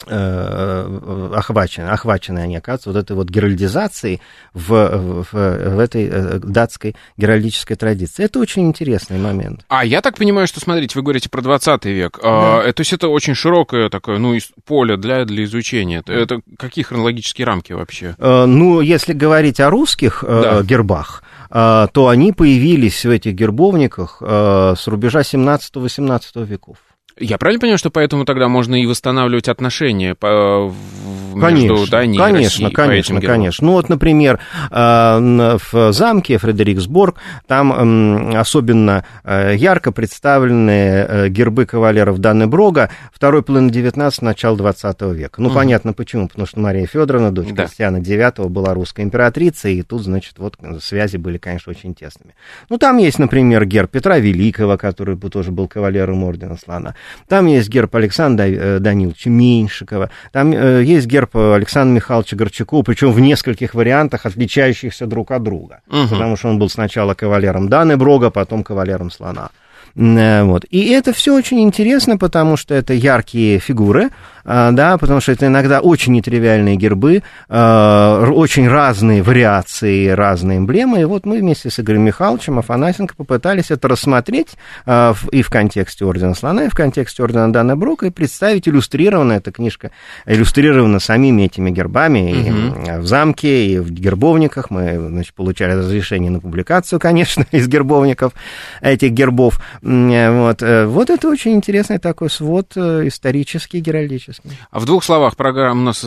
охвачены, 0.06 1.88
охвачены 1.90 2.40
они, 2.40 2.58
оказывается, 2.58 2.90
вот 2.92 2.98
этой 2.98 3.16
вот 3.16 3.30
геральдизацией 3.30 4.22
в, 4.54 4.70
в, 4.70 5.34
в 5.34 5.80
этой 5.80 6.08
э, 6.12 6.40
датской 6.40 6.96
геральдической 7.18 7.76
традиции. 7.76 8.24
Это 8.24 8.40
очень 8.40 8.68
интересный 8.68 9.18
момент. 9.20 9.66
А 9.68 9.84
я 9.86 10.02
так 10.02 10.18
понимаю, 10.18 10.48
что, 10.48 10.60
смотрите, 10.60 10.98
вы 10.98 11.04
говорите 11.04 11.30
про 11.30 11.42
20 11.42 11.86
век. 11.86 12.20
А, 12.24 12.62
э, 12.64 12.74
то 12.74 12.82
есть 12.82 12.94
это 12.94 13.08
очень 13.10 13.36
широкое 13.36 13.90
такое, 13.90 14.18
ну, 14.20 14.38
поле 14.66 14.98
для, 14.98 15.26
для 15.26 15.44
изучения. 15.44 16.00
Это, 16.00 16.14
это 16.14 16.42
какие 16.58 16.84
хронологические 16.84 17.46
рамки 17.46 17.74
вообще? 17.74 18.16
Э, 18.18 18.46
Ну, 18.46 18.82
если 18.82 19.14
говорить 19.14 19.60
о 19.60 19.70
русских 19.70 20.24
э, 20.28 20.42
Да. 20.42 20.62
гербах, 20.64 21.24
э, 21.52 21.88
то 21.92 22.08
они 22.08 22.32
появились 22.34 23.06
в 23.06 23.10
этих 23.10 23.34
гербовниках 23.34 24.18
э, 24.22 24.76
с 24.78 24.88
рубежа 24.88 25.22
17-18 25.22 26.46
веков. 26.46 26.78
Я 27.20 27.38
правильно 27.38 27.60
понимаю, 27.60 27.78
что 27.78 27.90
поэтому 27.90 28.24
тогда 28.26 28.48
можно 28.48 28.82
и 28.82 28.86
восстанавливать 28.86 29.50
отношения 29.50 30.16
по, 30.16 30.68
в- 30.68 31.36
между 31.36 31.76
Конечно, 31.76 31.88
Данией 31.92 32.16
и 32.16 32.18
конечно, 32.18 32.44
Россией 32.44 32.70
по 32.70 32.76
конечно, 32.76 33.14
гербам? 33.20 33.36
конечно. 33.36 33.68
Ну 33.68 33.74
вот, 33.74 33.90
например, 33.90 34.40
э, 34.72 35.58
в 35.72 35.92
замке 35.94 36.38
Фредериксборг 36.38 37.18
там 37.48 38.36
особенно 38.36 39.06
э, 39.24 39.54
ярко 39.56 39.92
представлены 39.92 40.72
э, 40.72 41.30
гербы 41.30 41.66
кавалеров 41.66 42.18
Даннеброга 42.20 42.90
второй 43.14 43.44
половины 43.44 43.70
19 43.72 44.22
начала 44.22 44.58
20 44.58 45.02
века. 45.14 45.42
Ну, 45.42 45.50
Мгм. 45.50 45.56
понятно 45.56 45.94
почему, 45.94 46.28
потому 46.28 46.48
что 46.48 46.60
Мария 46.60 46.88
Федоровна, 46.88 47.32
дочь 47.32 47.50
Да. 47.52 47.66
Кристиана 47.66 47.98
IX, 47.98 48.48
была 48.50 48.74
русской 48.74 49.02
императрицей, 49.02 49.76
и 49.76 49.82
тут, 49.84 50.02
значит, 50.04 50.36
вот 50.40 50.56
связи 50.82 51.18
были, 51.18 51.38
конечно, 51.38 51.70
очень 51.72 51.94
тесными. 51.94 52.34
Ну, 52.70 52.78
там 52.78 52.98
есть, 52.98 53.20
например, 53.20 53.66
герб 53.66 53.92
Петра 53.92 54.18
Великого, 54.20 54.78
который 54.78 55.16
бы 55.16 55.30
тоже 55.30 55.52
был 55.52 55.68
кавалером 55.68 56.24
ордена 56.24 56.58
Слона. 56.58 56.96
Там 57.28 57.48
есть 57.48 57.70
герб 57.70 57.96
Александра 57.96 58.46
э, 58.46 58.80
Даниловича 58.80 59.30
Меньшикова. 59.30 60.10
Там 60.32 60.52
э, 60.52 60.84
есть 60.84 61.08
герб 61.08 61.36
Александра 61.36 61.96
Михайловича 61.96 62.36
Горчакова, 62.36 62.84
причем 62.84 63.12
в 63.12 63.20
нескольких 63.20 63.74
вариантах, 63.74 64.26
отличающихся 64.26 65.06
друг 65.06 65.32
от 65.32 65.44
друга. 65.44 65.82
Мгм. 65.88 66.10
Потому 66.10 66.38
что 66.38 66.50
он 66.50 66.60
был 66.60 66.70
сначала 66.70 67.14
кавалером 67.14 67.70
Даны 67.70 67.98
Брога, 67.98 68.30
потом 68.30 68.64
кавалером 68.64 69.12
Слона. 69.12 69.50
Э, 69.96 70.44
Вот. 70.44 70.66
И 70.70 70.90
это 70.90 71.14
все 71.14 71.36
очень 71.36 71.62
интересно, 71.62 72.18
потому 72.18 72.58
что 72.58 72.74
это 72.76 72.94
яркие 72.94 73.60
фигуры, 73.60 74.10
а, 74.46 74.72
да, 74.72 74.98
потому 74.98 75.20
что 75.22 75.32
это 75.32 75.46
иногда 75.48 75.80
очень 75.80 76.14
нетривиальные 76.14 76.76
гербы, 76.76 77.22
а, 77.50 78.24
очень 78.32 78.68
разные 78.68 79.22
вариации, 79.22 80.08
разные 80.08 80.58
эмблемы. 80.60 81.02
И 81.02 81.04
вот 81.06 81.26
мы 81.26 81.40
вместе 81.40 81.70
с 81.70 81.80
Игорем 81.80 82.02
Михайловичем 82.04 82.58
Афанасенко 82.58 83.16
попытались 83.16 83.70
это 83.70 83.88
рассмотреть 83.88 84.50
а, 84.86 85.14
и 85.32 85.42
в 85.42 85.50
контексте 85.50 86.06
Ордена 86.06 86.34
Слона, 86.36 86.66
и 86.66 86.70
в 86.70 86.74
контексте 86.74 87.22
Ордена 87.24 87.52
Дана 87.52 87.76
Брука, 87.76 88.08
и 88.08 88.10
представить 88.12 88.68
иллюстрированно, 88.68 89.34
эта 89.34 89.52
книжка 89.52 89.92
иллюстрирована 90.26 91.00
самими 91.00 91.44
этими 91.44 91.70
гербами, 91.70 92.32
и 92.32 92.50
Мгм. 92.50 92.74
м, 92.88 93.02
в 93.02 93.08
замке, 93.08 93.66
и 93.68 93.80
в 93.80 93.92
гербовниках. 93.92 94.70
Мы, 94.72 94.98
значит, 95.10 95.34
получали 95.34 95.74
разрешение 95.74 96.32
на 96.32 96.40
публикацию, 96.40 97.00
конечно, 97.00 97.46
из 97.52 97.68
гербовников 97.68 98.34
этих 98.82 99.12
гербов. 99.12 99.60
Э, 99.82 100.42
Вот, 100.42 100.62
э, 100.62 100.86
вот 100.86 101.10
это 101.10 101.28
очень 101.28 101.54
интересный 101.54 102.00
такой 102.00 102.30
свод 102.30 102.74
э, 102.76 103.08
исторический, 103.08 103.80
геральдический. 103.80 104.52
А 104.72 104.80
в 104.80 104.86
двух 104.86 105.04
словах, 105.04 105.36
программа 105.36 105.82
у 105.82 105.86
нас 105.86 106.06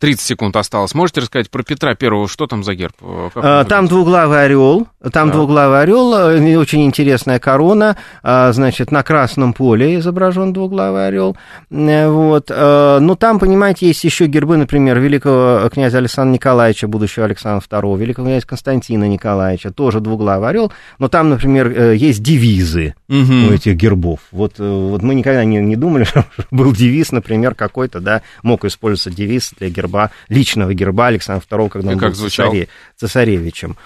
30 0.00 0.20
секунд 0.24 0.54
осталось. 0.56 0.94
Можете 0.94 1.20
рассказать 1.22 1.50
про 1.50 1.62
Петра 1.64 1.94
Первого? 1.96 2.28
Что 2.28 2.46
там 2.46 2.62
за 2.62 2.74
герб? 2.74 2.94
Э, 3.00 3.30
как 3.34 3.44
А, 3.44 3.64
Там 3.64 3.88
двуглавый 3.88 4.44
орел, 4.44 4.86
там 5.12 5.28
Да. 5.28 5.34
двуглавый 5.34 5.80
орел, 5.82 6.14
э, 6.14 6.56
очень 6.56 6.84
интересная 6.84 7.40
корона, 7.40 7.96
а, 8.22 8.52
значит, 8.52 8.92
на 8.92 9.02
красном 9.02 9.52
поле 9.52 9.96
изображен 9.98 10.52
двуглавый 10.52 11.08
орел. 11.08 11.36
Э, 11.70 12.08
Вот. 12.08 12.48
Но 12.48 13.16
там, 13.18 13.38
понимаете, 13.40 13.88
есть 13.88 14.04
еще 14.04 14.26
гербы, 14.26 14.56
например, 14.56 14.98
великого 15.00 15.68
князя 15.72 15.98
Александра 15.98 16.32
Николаевича, 16.34 16.86
будущего 16.86 17.24
Александра 17.26 17.64
II, 17.68 17.98
великого 17.98 18.26
князя 18.28 18.46
Константина 18.46 19.08
Николаевича, 19.08 19.72
тоже 19.72 20.00
двуглавый 20.00 20.48
орел. 20.48 20.72
Но 20.98 21.08
там, 21.08 21.28
например, 21.30 21.92
есть 21.92 22.22
девизы 22.22 22.94
Мгм. 23.08 23.48
у 23.48 23.52
этих 23.52 23.74
гербов. 23.74 24.20
Вот, 24.30 24.58
вот 24.58 25.02
мы 25.02 25.14
никогда 25.14 25.44
не, 25.44 25.56
не 25.58 25.76
думали, 25.76 26.04
что 26.04 26.24
был 26.50 26.72
девиз, 26.72 27.10
например, 27.12 27.54
какой-то, 27.54 28.00
да, 28.00 28.22
мог 28.42 28.64
использоваться 28.64 29.10
девиз 29.10 29.52
для 29.58 29.68
герба, 29.70 29.87
личного 30.28 30.74
герба 30.74 31.06
Александра 31.08 31.44
II, 31.50 31.68
когда 31.68 31.90
И 31.90 31.94
он 31.94 32.00
как 32.00 32.10
был 32.10 32.16
звучал? 32.16 32.52
цесаре- 32.52 32.68
цесаревичем. 32.96 33.76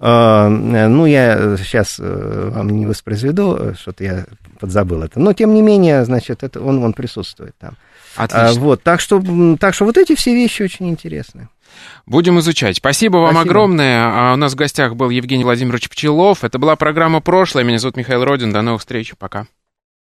А, 0.00 0.48
Ну, 0.48 1.06
я 1.06 1.56
сейчас 1.56 1.98
вам 1.98 2.70
не 2.70 2.86
воспроизведу, 2.86 3.56
э, 3.60 3.74
что-то 3.78 4.04
я 4.04 4.26
подзабыл 4.60 5.02
это. 5.02 5.18
Но, 5.20 5.32
тем 5.32 5.54
не 5.54 5.62
менее, 5.62 6.04
значит, 6.04 6.42
это, 6.44 6.60
он, 6.60 6.82
он 6.84 6.92
присутствует 6.92 7.54
там. 7.58 7.76
А, 8.16 8.24
Отлично. 8.24 8.60
Вот, 8.62 8.82
так 8.82 9.00
что, 9.00 9.22
так 9.60 9.74
что 9.74 9.84
вот 9.84 9.96
эти 9.96 10.14
все 10.14 10.34
вещи 10.34 10.62
очень 10.62 10.88
интересны. 10.88 11.48
Будем 12.06 12.38
изучать. 12.40 12.76
Спасибо 12.76 13.18
вам 13.18 13.32
Спасибо. 13.32 13.50
огромное. 13.50 14.30
А 14.30 14.32
У 14.32 14.36
нас 14.36 14.52
в 14.52 14.56
гостях 14.56 14.96
был 14.96 15.10
Евгений 15.10 15.44
Владимирович 15.44 15.88
Пчелов. 15.88 16.42
Это 16.42 16.58
была 16.58 16.74
программа 16.76 17.20
«Прошлое». 17.20 17.62
Меня 17.64 17.78
зовут 17.78 17.96
Михаил 17.96 18.24
Родин. 18.24 18.52
До 18.52 18.62
новых 18.62 18.80
встреч. 18.80 19.14
Пока. 19.18 19.46